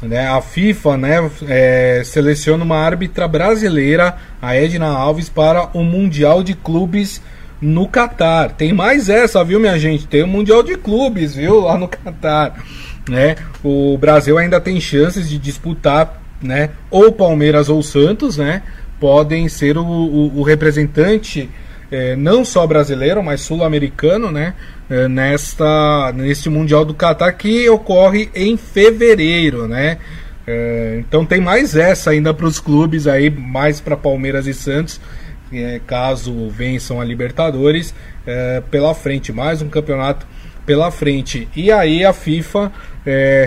Né, 0.02 0.28
a 0.28 0.41
FIFA 0.41 0.97
né, 0.97 1.32
é, 1.47 2.02
seleciona 2.04 2.63
uma 2.63 2.78
árbitra 2.78 3.28
brasileira, 3.28 4.17
a 4.41 4.56
Edna 4.56 4.88
Alves, 4.88 5.30
para 5.30 5.69
o 5.73 5.84
Mundial 5.84 6.41
de 6.41 6.56
Clubes 6.56 7.21
no 7.62 7.88
Catar. 7.88 8.52
Tem 8.52 8.73
mais 8.73 9.10
essa, 9.10 9.43
viu, 9.43 9.60
minha 9.60 9.78
gente? 9.78 10.08
Tem 10.08 10.23
o 10.23 10.28
Mundial 10.28 10.63
de 10.63 10.75
Clubes, 10.75 11.36
viu, 11.36 11.62
lá 11.62 11.78
no 11.78 11.88
Catar. 11.88 12.63
Né? 13.08 13.36
O 13.63 13.97
Brasil 13.97 14.38
ainda 14.38 14.60
tem 14.60 14.82
chances 14.82 15.30
de 15.30 15.38
disputar 15.38 16.19
né? 16.41 16.71
Ou 16.89 17.12
Palmeiras 17.12 17.69
ou 17.69 17.82
Santos, 17.84 18.38
né? 18.38 18.63
Podem 18.99 19.47
ser 19.47 19.78
o, 19.78 19.86
o, 19.86 20.39
o 20.39 20.43
representante 20.43 21.49
é, 21.91 22.15
não 22.15 22.45
só 22.45 22.65
brasileiro, 22.67 23.23
mas 23.23 23.41
sul-americano, 23.41 24.32
né? 24.32 24.54
É, 24.89 25.08
nesta 25.08 26.12
neste 26.15 26.49
mundial 26.49 26.84
do 26.86 26.93
Catar 26.93 27.32
que 27.34 27.67
ocorre 27.69 28.30
em 28.34 28.58
fevereiro, 28.58 29.67
né? 29.67 29.97
É, 30.45 30.97
então 30.99 31.25
tem 31.25 31.41
mais 31.41 31.75
essa 31.75 32.12
ainda 32.12 32.34
para 32.34 32.45
os 32.45 32.60
clubes 32.60 33.08
aí, 33.08 33.30
mais 33.30 33.82
para 33.82 33.97
Palmeiras 33.97 34.47
e 34.47 34.54
Santos, 34.54 34.99
caso 35.88 36.49
vençam 36.49 37.02
a 37.02 37.06
Libertadores 37.06 37.93
pela 38.69 38.93
frente, 38.93 39.34
mais 39.34 39.63
um 39.63 39.69
campeonato 39.69 40.28
pela 40.63 40.91
frente. 40.91 41.47
E 41.56 41.71
aí 41.71 42.06
a 42.06 42.13
FIFA 42.13 42.71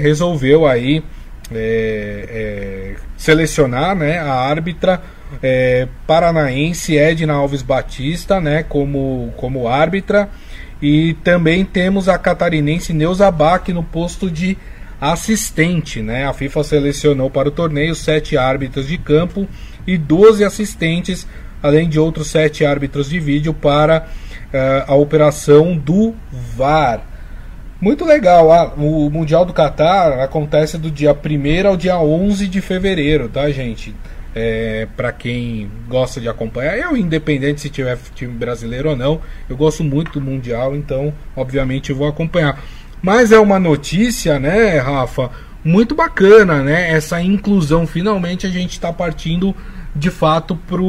resolveu 0.01 0.67
aí 0.67 1.03
é, 1.55 2.29
é, 2.29 2.95
selecionar 3.17 3.95
né, 3.95 4.19
a 4.19 4.33
árbitra 4.33 5.01
é, 5.43 5.89
paranaense 6.07 6.99
Edna 6.99 7.35
Alves 7.35 7.63
Batista 7.63 8.41
né, 8.41 8.63
como, 8.63 9.33
como 9.37 9.69
árbitra. 9.69 10.29
E 10.81 11.15
também 11.23 11.65
temos 11.65 12.09
a 12.09 12.19
catarinense 12.19 12.93
Neuza 12.93 13.31
Bach 13.31 13.69
no 13.69 13.85
posto 13.85 14.29
de 14.29 14.59
assistente. 15.01 16.03
Né? 16.03 16.27
A 16.27 16.33
FIFA 16.33 16.65
selecionou 16.65 17.31
para 17.31 17.49
o 17.49 17.53
torneio 17.53 17.95
sete 17.95 18.37
árbitros 18.37 18.89
de 18.89 18.99
campo 18.99 19.49
e 19.87 19.97
12 19.97 20.45
assistentes, 20.45 21.27
além 21.63 21.89
de 21.89 21.99
outros 21.99 22.29
sete 22.29 22.65
árbitros 22.65 23.09
de 23.09 23.21
vídeo 23.21 23.55
para 23.55 24.07
uh, 24.53 24.93
a 24.93 24.95
operação 24.95 25.77
do 25.77 26.15
VAR. 26.57 27.12
Muito 27.83 28.05
legal. 28.05 28.53
Ah, 28.53 28.73
o 28.77 29.11
Mundial 29.11 29.45
do 29.45 29.53
Catar 29.53 30.21
acontece 30.21 30.79
do 30.79 30.89
dia 30.89 31.11
1 31.13 31.67
ao 31.67 31.77
dia 31.77 31.99
11 31.99 32.47
de 32.47 32.61
fevereiro, 32.61 33.29
tá, 33.29 33.51
gente? 33.51 33.93
É, 34.33 34.87
para 34.97 35.11
quem 35.11 35.69
gosta 35.89 36.21
de 36.21 36.29
acompanhar, 36.29 36.79
eu 36.79 36.97
independente 36.97 37.61
se 37.61 37.69
tiver 37.69 37.99
time 38.15 38.33
brasileiro 38.33 38.91
ou 38.91 38.97
não, 38.97 39.21
eu 39.49 39.57
gosto 39.57 39.83
muito 39.83 40.13
do 40.13 40.21
Mundial, 40.21 40.77
então 40.77 41.13
obviamente 41.37 41.93
vou 41.93 42.07
acompanhar. 42.07 42.63
Mas 43.03 43.33
é 43.33 43.41
uma 43.41 43.59
notícia, 43.59 44.39
né, 44.39 44.79
Rafa, 44.79 45.29
muito 45.65 45.93
bacana, 45.93 46.63
né? 46.63 46.93
Essa 46.93 47.21
inclusão. 47.21 47.85
Finalmente 47.85 48.47
a 48.47 48.51
gente 48.51 48.71
está 48.71 48.93
partindo 48.93 49.53
de 49.95 50.09
fato 50.09 50.57
para 50.57 50.81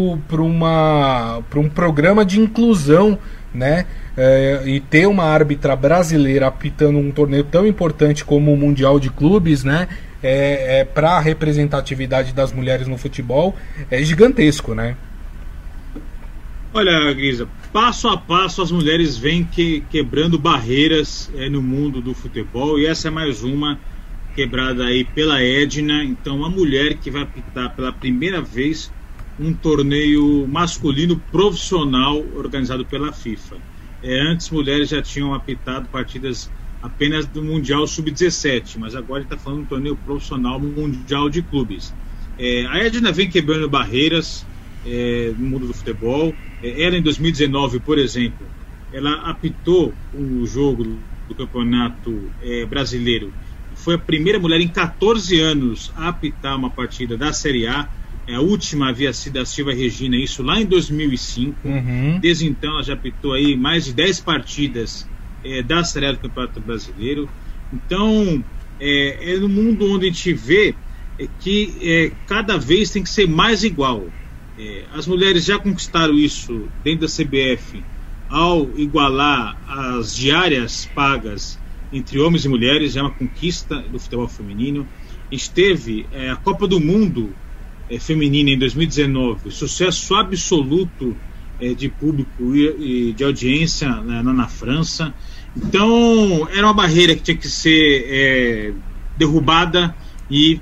um 1.59 1.69
programa 1.69 2.23
de 2.23 2.39
inclusão 2.39 3.17
né? 3.53 3.85
É, 4.15 4.61
e 4.65 4.79
ter 4.79 5.07
uma 5.07 5.23
árbitra 5.23 5.75
brasileira 5.75 6.47
apitando 6.47 6.99
um 6.99 7.11
torneio 7.11 7.43
tão 7.43 7.65
importante 7.65 8.23
como 8.23 8.53
o 8.53 8.57
Mundial 8.57 8.99
de 8.99 9.09
Clubes, 9.09 9.63
né? 9.63 9.87
É, 10.21 10.79
é 10.79 10.85
para 10.85 11.13
a 11.13 11.19
representatividade 11.19 12.31
das 12.31 12.53
mulheres 12.53 12.87
no 12.87 12.97
futebol 12.97 13.55
é 13.91 14.01
gigantesco, 14.03 14.73
né? 14.73 14.95
Olha, 16.75 17.13
Grisa, 17.13 17.47
passo 17.71 18.07
a 18.07 18.17
passo 18.17 18.61
as 18.61 18.71
mulheres 18.71 19.17
vêm 19.17 19.43
que, 19.43 19.83
quebrando 19.91 20.39
barreiras 20.39 21.29
é, 21.35 21.49
no 21.49 21.61
mundo 21.61 22.01
do 22.01 22.13
futebol 22.13 22.79
e 22.79 22.85
essa 22.87 23.09
é 23.09 23.11
mais 23.11 23.43
uma 23.43 23.79
quebrada 24.35 24.85
aí 24.85 25.03
pela 25.03 25.41
Edna. 25.41 26.03
Então, 26.03 26.37
uma 26.37 26.49
mulher 26.49 26.95
que 26.95 27.11
vai 27.11 27.23
apitar 27.23 27.75
pela 27.75 27.93
primeira 27.93 28.41
vez 28.41 28.91
um 29.39 29.53
torneio 29.53 30.47
masculino 30.47 31.21
profissional 31.31 32.23
organizado 32.35 32.85
pela 32.85 33.11
FIFA. 33.11 33.57
É, 34.03 34.19
antes, 34.19 34.49
mulheres 34.49 34.89
já 34.89 35.01
tinham 35.01 35.33
apitado 35.33 35.87
partidas 35.87 36.51
apenas 36.81 37.25
do 37.25 37.41
Mundial 37.41 37.87
Sub-17, 37.87 38.77
mas 38.77 38.93
agora 38.93 39.23
está 39.23 39.37
falando 39.37 39.61
um 39.61 39.65
torneio 39.65 39.95
profissional 39.95 40.59
mundial 40.59 41.29
de 41.29 41.41
clubes. 41.41 41.95
É, 42.37 42.65
a 42.65 42.79
Edna 42.79 43.13
vem 43.13 43.29
quebrando 43.29 43.69
barreiras 43.69 44.45
é, 44.83 45.33
no 45.37 45.45
mundo 45.45 45.67
do 45.67 45.73
futebol. 45.73 46.37
É, 46.61 46.83
ela, 46.83 46.97
em 46.97 47.01
2019, 47.01 47.79
por 47.79 47.97
exemplo, 47.97 48.51
ela 48.91 49.13
apitou 49.29 49.97
o 50.11 50.45
jogo 50.45 50.83
do 50.83 51.35
Campeonato 51.35 52.33
é, 52.41 52.65
Brasileiro. 52.65 53.33
Foi 53.73 53.95
a 53.95 53.99
primeira 53.99 54.37
mulher 54.37 54.59
em 54.59 54.67
14 54.67 55.39
anos 55.39 55.89
a 55.95 56.09
apitar 56.09 56.57
uma 56.57 56.69
partida 56.69 57.17
da 57.17 57.31
Série 57.31 57.65
A. 57.65 57.89
É, 58.27 58.35
a 58.35 58.41
última 58.41 58.89
havia 58.89 59.11
sido 59.11 59.37
a 59.37 59.45
Silva 59.45 59.73
Regina, 59.73 60.15
isso 60.15 60.41
lá 60.41 60.59
em 60.59 60.65
2005. 60.65 61.67
Uhum. 61.67 62.19
Desde 62.19 62.47
então 62.47 62.73
ela 62.73 62.83
já 62.83 62.93
apitou 62.93 63.33
aí 63.33 63.55
mais 63.55 63.85
de 63.85 63.93
10 63.93 64.21
partidas 64.21 65.07
é, 65.43 65.61
da 65.61 65.83
Série 65.83 66.13
do 66.13 66.19
Campeonato 66.19 66.59
Brasileiro. 66.61 67.29
Então, 67.71 68.43
é, 68.79 69.33
é 69.33 69.39
no 69.39 69.49
mundo 69.49 69.91
onde 69.91 70.05
a 70.05 70.09
gente 70.09 70.33
vê 70.33 70.75
é, 71.19 71.27
que 71.39 71.75
é, 71.81 72.11
cada 72.27 72.57
vez 72.57 72.89
tem 72.89 73.03
que 73.03 73.09
ser 73.09 73.27
mais 73.27 73.63
igual. 73.63 74.07
É, 74.57 74.85
as 74.93 75.07
mulheres 75.07 75.45
já 75.45 75.57
conquistaram 75.59 76.13
isso 76.13 76.69
dentro 76.83 77.07
da 77.07 77.13
CBF 77.13 77.83
ao 78.29 78.69
igualar 78.79 79.57
as 79.67 80.15
diárias 80.15 80.89
pagas 80.95 81.59
entre 81.91 82.19
homens 82.19 82.43
e 82.43 82.49
mulheres, 82.49 82.95
é 82.95 83.01
uma 83.01 83.11
conquista 83.11 83.77
do 83.79 83.99
futebol 83.99 84.27
feminino. 84.27 84.87
A 85.31 85.35
gente 85.35 85.51
teve 85.51 86.07
é, 86.11 86.31
a 86.31 86.35
Copa 86.35 86.67
do 86.67 86.79
Mundo 86.79 87.33
é, 87.89 87.99
feminina 87.99 88.49
em 88.49 88.57
2019, 88.57 89.51
sucesso 89.51 90.15
absoluto 90.15 91.15
é, 91.59 91.73
de 91.73 91.89
público 91.89 92.55
e, 92.55 93.09
e 93.09 93.13
de 93.13 93.23
audiência 93.23 93.89
né, 94.01 94.21
na 94.21 94.47
França. 94.47 95.13
Então, 95.55 96.47
era 96.51 96.65
uma 96.65 96.73
barreira 96.73 97.15
que 97.15 97.21
tinha 97.21 97.37
que 97.37 97.47
ser 97.47 98.05
é, 98.07 98.73
derrubada 99.17 99.95
e, 100.29 100.59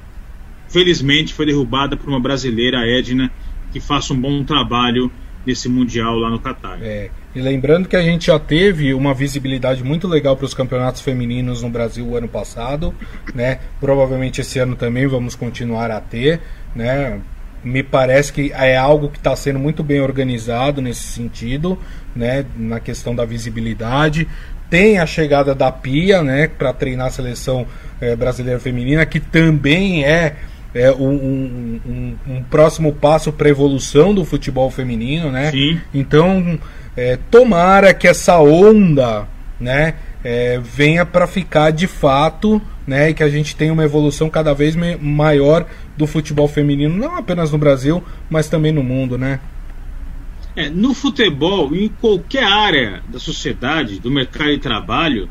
felizmente, 0.70 1.34
foi 1.34 1.46
derrubada 1.46 1.96
por 1.96 2.10
uma 2.10 2.20
brasileira, 2.20 2.80
a 2.80 2.88
Edna, 2.88 3.32
que 3.72 3.80
faça 3.80 4.14
um 4.14 4.20
bom 4.20 4.44
trabalho 4.44 5.12
nesse 5.46 5.68
Mundial 5.68 6.16
lá 6.16 6.30
no 6.30 6.40
Catar. 6.40 6.80
É, 6.82 7.10
e 7.34 7.42
lembrando 7.42 7.88
que 7.88 7.96
a 7.96 8.02
gente 8.02 8.28
já 8.28 8.38
teve 8.38 8.94
uma 8.94 9.14
visibilidade 9.14 9.84
muito 9.84 10.08
legal 10.08 10.36
para 10.36 10.46
os 10.46 10.54
campeonatos 10.54 11.02
femininos 11.02 11.62
no 11.62 11.70
Brasil 11.70 12.06
o 12.06 12.16
ano 12.16 12.28
passado, 12.28 12.94
né? 13.34 13.60
Provavelmente 13.80 14.42
esse 14.42 14.60
ano 14.60 14.76
também 14.76 15.08
vamos 15.08 15.36
continuar 15.36 15.90
a 15.92 16.00
ter, 16.00 16.42
né? 16.76 17.20
Me 17.64 17.84
parece 17.84 18.34
que 18.34 18.52
é 18.54 18.76
algo 18.76 19.10
que 19.10 19.18
está 19.18 19.36
sendo 19.36 19.60
muito 19.60 19.84
bem 19.84 20.02
organizado 20.02 20.82
nesse 20.82 21.04
sentido, 21.04 21.78
né? 22.16 22.46
Na 22.58 22.80
questão 22.80 23.16
da 23.16 23.24
visibilidade. 23.24 24.28
Tem 24.70 25.00
a 25.00 25.06
chegada 25.06 25.54
da 25.54 25.72
Pia, 25.72 26.24
né? 26.24 26.48
Para 26.48 26.74
treinar 26.74 27.08
a 27.08 27.12
seleção 27.12 27.68
é, 28.00 28.16
brasileira 28.16 28.60
feminina, 28.60 29.06
que 29.06 29.20
também 29.20 30.04
é 30.04 30.36
é, 30.74 30.92
um, 30.92 31.80
um, 31.86 32.16
um, 32.28 32.44
próximo 32.44 32.94
passo 32.94 33.32
para 33.32 33.50
evolução 33.50 34.14
do 34.14 34.24
futebol 34.24 34.70
feminino, 34.72 35.32
né? 35.32 35.52
Sim. 35.52 35.80
Então, 35.94 36.58
é, 36.96 37.18
tomara 37.30 37.94
que 37.94 38.08
essa 38.08 38.40
onda, 38.40 39.28
né, 39.60 39.96
é, 40.24 40.60
venha 40.60 41.06
para 41.06 41.28
ficar 41.28 41.72
de 41.72 41.88
fato, 41.88 42.62
né, 42.88 43.10
e 43.10 43.14
que 43.14 43.24
a 43.24 43.30
gente 43.30 43.56
tenha 43.56 43.74
uma 43.74 43.84
evolução 43.84 44.30
cada 44.30 44.54
vez 44.54 44.76
maior 45.00 45.66
do 45.98 46.08
futebol 46.08 46.48
feminino, 46.48 46.96
não 46.96 47.18
apenas 47.18 47.52
no 47.52 47.58
Brasil, 47.58 48.04
mas 48.30 48.48
também 48.48 48.72
no 48.72 48.84
mundo, 48.84 49.18
né? 49.18 49.40
É, 50.56 50.70
no 50.70 50.94
futebol, 50.94 51.74
em 51.74 51.88
qualquer 51.88 52.44
área 52.44 53.02
da 53.08 53.20
sociedade, 53.20 54.00
do 54.00 54.12
mercado 54.12 54.52
de 54.52 54.58
trabalho, 54.58 55.30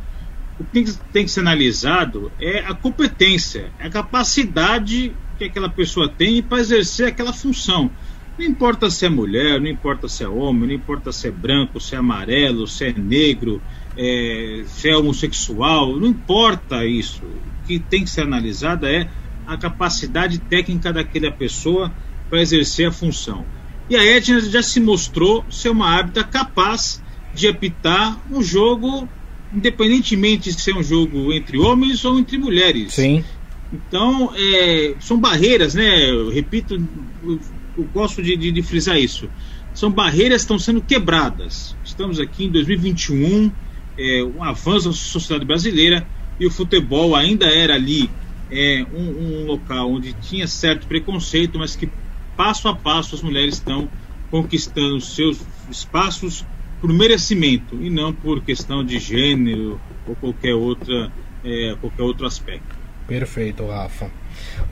o 0.59 0.65
que 0.65 0.71
tem 0.71 0.85
que, 0.85 0.93
tem 1.13 1.25
que 1.25 1.31
ser 1.31 1.41
analisado 1.41 2.31
é 2.41 2.61
a 2.61 2.75
competência, 2.75 3.71
é 3.79 3.87
a 3.87 3.91
capacidade 3.91 5.13
que 5.41 5.45
aquela 5.45 5.71
pessoa 5.71 6.07
tem 6.07 6.43
para 6.43 6.61
exercer 6.61 7.09
aquela 7.09 7.33
função. 7.33 7.91
Não 8.39 8.45
importa 8.45 8.91
se 8.91 9.07
é 9.07 9.09
mulher, 9.09 9.59
não 9.59 9.69
importa 9.69 10.07
se 10.07 10.23
é 10.23 10.29
homem, 10.29 10.69
não 10.69 10.75
importa 10.75 11.11
se 11.13 11.29
é 11.29 11.31
branco, 11.31 11.81
se 11.81 11.95
é 11.95 11.99
amarelo, 11.99 12.67
se 12.67 12.85
é 12.85 12.93
negro, 12.93 13.61
é, 13.97 14.63
se 14.67 14.89
é 14.89 14.97
homossexual, 14.97 15.97
não 15.97 16.07
importa 16.07 16.85
isso. 16.85 17.23
O 17.25 17.67
que 17.67 17.79
tem 17.79 18.05
que 18.05 18.11
ser 18.11 18.23
analisado 18.23 18.87
é 18.87 19.09
a 19.47 19.57
capacidade 19.57 20.39
técnica 20.39 20.93
daquela 20.93 21.33
pessoa 21.33 21.91
para 22.29 22.41
exercer 22.41 22.89
a 22.89 22.93
função. 22.93 23.45
E 23.89 23.97
a 23.97 24.05
Edna 24.05 24.41
já 24.41 24.63
se 24.63 24.79
mostrou 24.79 25.45
ser 25.51 25.71
uma 25.71 25.89
árbitra 25.89 26.23
capaz 26.23 27.03
de 27.35 27.49
apitar 27.49 28.19
um 28.31 28.43
jogo, 28.43 29.09
independentemente 29.53 30.53
de 30.53 30.61
ser 30.61 30.77
um 30.77 30.83
jogo 30.83 31.33
entre 31.33 31.59
homens 31.59 32.05
ou 32.05 32.19
entre 32.19 32.39
mulheres. 32.39 32.95
Sim. 32.95 33.25
Então, 33.73 34.33
é, 34.35 34.95
são 34.99 35.19
barreiras, 35.19 35.75
né? 35.75 36.11
Eu 36.11 36.31
repito, 36.31 36.75
eu, 37.23 37.41
eu 37.79 37.85
gosto 37.93 38.23
de, 38.23 38.37
de, 38.37 38.51
de, 38.51 38.63
frisar 38.63 38.99
isso. 38.99 39.29
São 39.73 39.91
barreiras 39.91 40.43
que 40.43 40.45
estão 40.45 40.59
sendo 40.59 40.81
quebradas. 40.81 41.77
Estamos 41.85 42.19
aqui 42.19 42.45
em 42.45 42.51
2021, 42.51 43.53
é, 43.97 44.25
um 44.25 44.43
avanço 44.43 44.89
da 44.89 44.95
sociedade 44.95 45.45
brasileira 45.45 46.07
e 46.39 46.47
o 46.47 46.51
futebol 46.51 47.15
ainda 47.15 47.47
era 47.47 47.75
ali 47.75 48.11
é, 48.51 48.85
um, 48.93 49.43
um 49.43 49.47
local 49.47 49.93
onde 49.93 50.13
tinha 50.15 50.47
certo 50.47 50.87
preconceito, 50.87 51.59
mas 51.59 51.77
que 51.77 51.89
passo 52.37 52.67
a 52.67 52.75
passo 52.75 53.15
as 53.15 53.23
mulheres 53.23 53.55
estão 53.55 53.89
conquistando 54.31 55.01
seus 55.01 55.41
espaços 55.71 56.45
por 56.81 56.93
merecimento 56.93 57.77
e 57.81 57.91
não 57.91 58.13
por 58.13 58.41
questão 58.41 58.83
de 58.85 58.99
gênero 58.99 59.81
ou 60.07 60.17
qualquer 60.17 60.55
outra 60.55 61.13
é, 61.45 61.77
qualquer 61.81 62.03
outro 62.03 62.27
aspecto. 62.27 62.80
Perfeito, 63.11 63.67
Rafa. 63.67 64.07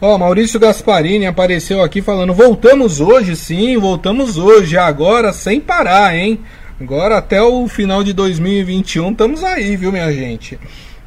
Ó, 0.00 0.16
Maurício 0.16 0.60
Gasparini 0.60 1.26
apareceu 1.26 1.82
aqui 1.82 2.00
falando: 2.00 2.32
voltamos 2.32 3.00
hoje, 3.00 3.34
sim, 3.34 3.76
voltamos 3.76 4.38
hoje, 4.38 4.78
agora 4.78 5.32
sem 5.32 5.60
parar, 5.60 6.16
hein? 6.16 6.38
Agora 6.80 7.18
até 7.18 7.42
o 7.42 7.66
final 7.66 8.04
de 8.04 8.12
2021 8.12 9.10
estamos 9.10 9.42
aí, 9.42 9.74
viu, 9.74 9.90
minha 9.90 10.12
gente? 10.12 10.56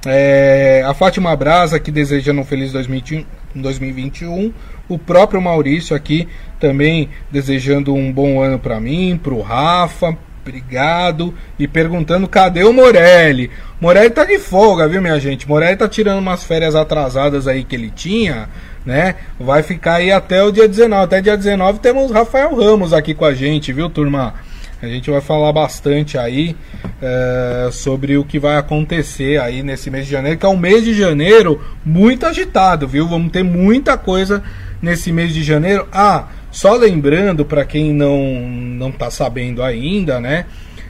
É, 0.05 0.83
a 0.85 0.93
Fátima 0.93 1.33
Brasa 1.33 1.77
aqui 1.77 1.89
desejando 1.89 2.41
um 2.41 2.43
feliz 2.43 2.73
2021. 2.73 4.51
O 4.89 4.99
próprio 4.99 5.41
Maurício 5.41 5.95
aqui 5.95 6.27
também 6.59 7.07
desejando 7.31 7.93
um 7.93 8.11
bom 8.11 8.41
ano 8.41 8.59
para 8.59 8.77
mim, 8.77 9.17
para 9.23 9.33
o 9.33 9.41
Rafa, 9.41 10.17
Obrigado. 10.41 11.33
E 11.57 11.67
perguntando 11.67 12.27
cadê 12.27 12.63
o 12.63 12.73
Morelli. 12.73 13.51
Morelli 13.79 14.09
tá 14.09 14.25
de 14.25 14.39
folga, 14.39 14.87
viu, 14.87 15.01
minha 15.01 15.19
gente? 15.19 15.47
Morelli 15.47 15.77
tá 15.77 15.87
tirando 15.87 16.19
umas 16.19 16.43
férias 16.43 16.75
atrasadas 16.75 17.47
aí 17.47 17.63
que 17.63 17.75
ele 17.75 17.89
tinha, 17.89 18.49
né? 18.85 19.15
Vai 19.39 19.63
ficar 19.63 19.95
aí 19.95 20.11
até 20.11 20.43
o 20.43 20.51
dia 20.51 20.67
19. 20.67 21.03
Até 21.03 21.21
dia 21.21 21.37
19 21.37 21.79
temos 21.79 22.11
Rafael 22.11 22.55
Ramos 22.55 22.93
aqui 22.93 23.13
com 23.13 23.25
a 23.25 23.33
gente, 23.33 23.71
viu, 23.71 23.89
turma? 23.89 24.33
A 24.81 24.87
gente 24.87 25.11
vai 25.11 25.21
falar 25.21 25.53
bastante 25.53 26.17
aí 26.17 26.55
é, 26.99 27.69
sobre 27.71 28.17
o 28.17 28.23
que 28.23 28.39
vai 28.39 28.57
acontecer 28.57 29.39
aí 29.39 29.61
nesse 29.61 29.91
mês 29.91 30.05
de 30.05 30.11
janeiro, 30.11 30.39
que 30.39 30.45
é 30.45 30.49
um 30.49 30.57
mês 30.57 30.83
de 30.83 30.95
janeiro 30.95 31.61
muito 31.85 32.25
agitado, 32.25 32.87
viu? 32.87 33.07
Vamos 33.07 33.31
ter 33.31 33.43
muita 33.43 33.95
coisa 33.95 34.43
nesse 34.81 35.11
mês 35.11 35.35
de 35.35 35.43
janeiro. 35.43 35.87
Ah, 35.93 36.25
só 36.51 36.75
lembrando 36.75 37.45
para 37.45 37.65
quem 37.65 37.93
não 37.93 38.19
não 38.21 38.89
está 38.89 39.09
sabendo 39.09 39.63
ainda, 39.63 40.19
né? 40.19 40.45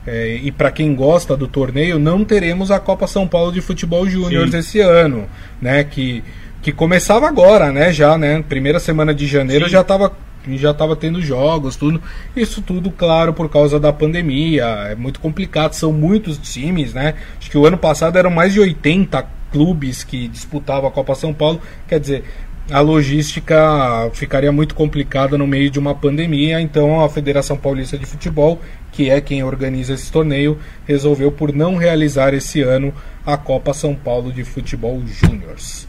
É, 0.06 0.40
e 0.42 0.52
para 0.52 0.72
quem 0.72 0.96
gosta 0.96 1.38
do 1.38 1.48
torneio, 1.48 2.00
não 2.00 2.26
teremos 2.26 2.72
a 2.72 2.80
Copa 2.80 3.06
São 3.06 3.28
Paulo 3.28 3.52
de 3.52 3.62
Futebol 3.62 4.08
Júnior 4.10 4.54
esse 4.54 4.80
ano, 4.80 5.28
né? 5.62 5.84
Que, 5.84 6.24
que 6.62 6.72
começava 6.72 7.28
agora, 7.28 7.72
né? 7.72 7.94
Já, 7.94 8.18
né? 8.18 8.44
Primeira 8.48 8.80
semana 8.80 9.14
de 9.14 9.28
janeiro 9.28 9.66
Sim. 9.66 9.72
já 9.72 9.82
estava 9.82 10.12
já 10.50 10.72
estava 10.72 10.96
tendo 10.96 11.22
jogos, 11.22 11.76
tudo. 11.76 12.02
Isso 12.36 12.64
tudo, 12.64 12.90
claro, 12.90 13.32
por 13.32 13.48
causa 13.48 13.80
da 13.80 13.94
pandemia. 13.94 14.66
É 14.90 14.96
muito 14.96 15.20
complicado, 15.20 15.74
são 15.74 15.94
muitos 15.94 16.40
times, 16.40 16.96
né? 16.96 17.14
Acho 17.40 17.52
que 17.52 17.58
o 17.58 17.66
ano 17.68 17.78
passado 17.78 18.18
eram 18.18 18.32
mais 18.32 18.54
de 18.54 18.60
80 18.60 19.24
clubes 19.52 20.04
que 20.04 20.28
disputavam 20.28 20.90
a 20.90 20.92
Copa 20.92 21.14
São 21.14 21.32
Paulo. 21.32 21.62
Quer 21.88 22.00
dizer, 22.00 22.24
a 22.72 22.80
logística 22.80 24.10
ficaria 24.14 24.52
muito 24.52 24.74
complicada 24.74 25.38
no 25.38 25.46
meio 25.46 25.70
de 25.70 25.78
uma 25.78 25.94
pandemia, 25.94 26.62
então 26.62 27.04
a 27.04 27.10
Federação 27.10 27.58
Paulista 27.58 27.98
de 27.98 28.06
Futebol, 28.06 28.62
que 28.92 29.10
é 29.10 29.20
quem 29.20 29.44
organiza 29.44 29.94
esse 29.94 30.12
torneio, 30.12 30.58
resolveu 30.88 31.32
por 31.32 31.54
não 31.54 31.76
realizar 31.76 32.34
esse 32.34 32.62
ano 32.62 32.94
a 33.26 33.36
Copa 33.36 33.74
São 33.74 33.94
Paulo 33.94 34.32
de 34.32 34.44
Futebol 34.44 35.02
Júniors. 35.06 35.88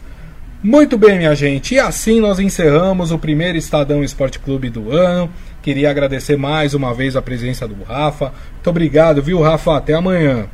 Muito 0.61 0.97
bem, 0.97 1.17
minha 1.17 1.35
gente, 1.35 1.75
e 1.75 1.79
assim 1.79 2.19
nós 2.19 2.39
encerramos 2.39 3.11
o 3.11 3.19
primeiro 3.19 3.57
Estadão 3.57 4.03
Esporte 4.03 4.39
Clube 4.39 4.69
do 4.69 4.91
ano. 4.91 5.29
Queria 5.61 5.89
agradecer 5.89 6.37
mais 6.37 6.73
uma 6.73 6.93
vez 6.93 7.15
a 7.15 7.21
presença 7.21 7.67
do 7.67 7.81
Rafa. 7.83 8.33
Muito 8.53 8.69
obrigado, 8.69 9.21
viu, 9.21 9.41
Rafa? 9.41 9.77
Até 9.77 9.93
amanhã. 9.93 10.47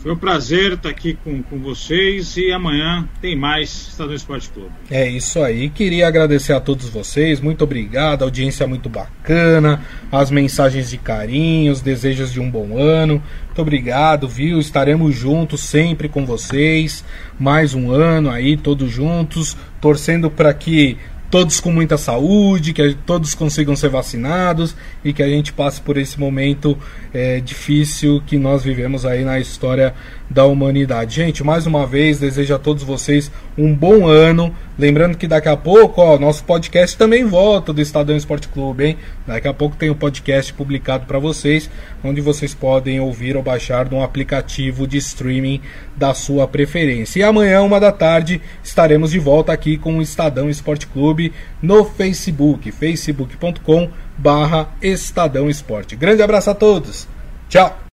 Foi 0.00 0.12
um 0.12 0.16
prazer 0.16 0.74
estar 0.74 0.88
aqui 0.88 1.18
com, 1.24 1.42
com 1.42 1.58
vocês 1.58 2.36
e 2.36 2.52
amanhã 2.52 3.08
tem 3.20 3.34
mais 3.34 3.88
Estadão 3.88 4.14
Esporte 4.14 4.48
Clube. 4.48 4.70
É 4.88 5.08
isso 5.08 5.42
aí. 5.42 5.68
Queria 5.70 6.06
agradecer 6.06 6.52
a 6.52 6.60
todos 6.60 6.88
vocês. 6.88 7.40
Muito 7.40 7.64
obrigado. 7.64 8.22
audiência 8.22 8.64
muito 8.66 8.88
bacana. 8.88 9.82
As 10.10 10.30
mensagens 10.30 10.90
de 10.90 10.98
carinho, 10.98 11.72
os 11.72 11.80
desejos 11.80 12.32
de 12.32 12.38
um 12.38 12.48
bom 12.48 12.78
ano. 12.78 13.20
Muito 13.46 13.60
obrigado, 13.60 14.28
viu? 14.28 14.60
Estaremos 14.60 15.16
juntos 15.16 15.60
sempre 15.62 16.08
com 16.08 16.24
vocês. 16.24 17.04
Mais 17.38 17.74
um 17.74 17.90
ano 17.90 18.30
aí, 18.30 18.56
todos 18.56 18.90
juntos. 18.90 19.56
Torcendo 19.80 20.30
para 20.30 20.54
que 20.54 20.96
todos 21.30 21.60
com 21.60 21.70
muita 21.70 21.98
saúde, 21.98 22.72
que 22.72 22.96
todos 23.06 23.34
consigam 23.34 23.76
ser 23.76 23.90
vacinados 23.90 24.74
e 25.04 25.12
que 25.12 25.22
a 25.22 25.28
gente 25.28 25.52
passe 25.52 25.80
por 25.80 25.96
esse 25.96 26.18
momento 26.18 26.76
é, 27.12 27.40
difícil 27.40 28.22
que 28.26 28.38
nós 28.38 28.62
vivemos 28.62 29.04
aí 29.04 29.24
na 29.24 29.38
história 29.38 29.94
da 30.30 30.44
humanidade. 30.44 31.16
Gente, 31.16 31.42
mais 31.42 31.66
uma 31.66 31.86
vez, 31.86 32.18
desejo 32.18 32.54
a 32.54 32.58
todos 32.58 32.82
vocês 32.82 33.30
um 33.56 33.74
bom 33.74 34.06
ano. 34.06 34.54
Lembrando 34.78 35.16
que 35.16 35.26
daqui 35.26 35.48
a 35.48 35.56
pouco, 35.56 36.00
ó, 36.00 36.18
nosso 36.18 36.44
podcast 36.44 36.96
também 36.96 37.24
volta 37.24 37.72
do 37.72 37.80
Estadão 37.80 38.16
Esporte 38.16 38.48
Clube, 38.48 38.84
hein? 38.84 38.96
Daqui 39.26 39.48
a 39.48 39.54
pouco 39.54 39.76
tem 39.76 39.90
um 39.90 39.94
podcast 39.94 40.52
publicado 40.52 41.06
para 41.06 41.18
vocês, 41.18 41.68
onde 42.04 42.20
vocês 42.20 42.54
podem 42.54 43.00
ouvir 43.00 43.36
ou 43.36 43.42
baixar 43.42 43.92
um 43.92 44.02
aplicativo 44.02 44.86
de 44.86 44.98
streaming 44.98 45.60
da 45.96 46.14
sua 46.14 46.46
preferência. 46.46 47.18
E 47.18 47.22
amanhã, 47.22 47.62
uma 47.62 47.80
da 47.80 47.90
tarde, 47.90 48.40
estaremos 48.62 49.10
de 49.10 49.18
volta 49.18 49.52
aqui 49.52 49.76
com 49.76 49.98
o 49.98 50.02
Estadão 50.02 50.48
Esporte 50.48 50.86
Clube 50.86 51.32
no 51.60 51.84
Facebook, 51.84 52.70
facebook.com 52.70 53.90
barra 54.16 54.68
Estadão 54.80 55.48
Esporte. 55.48 55.96
Grande 55.96 56.22
abraço 56.22 56.50
a 56.50 56.54
todos. 56.54 57.08
Tchau! 57.48 57.78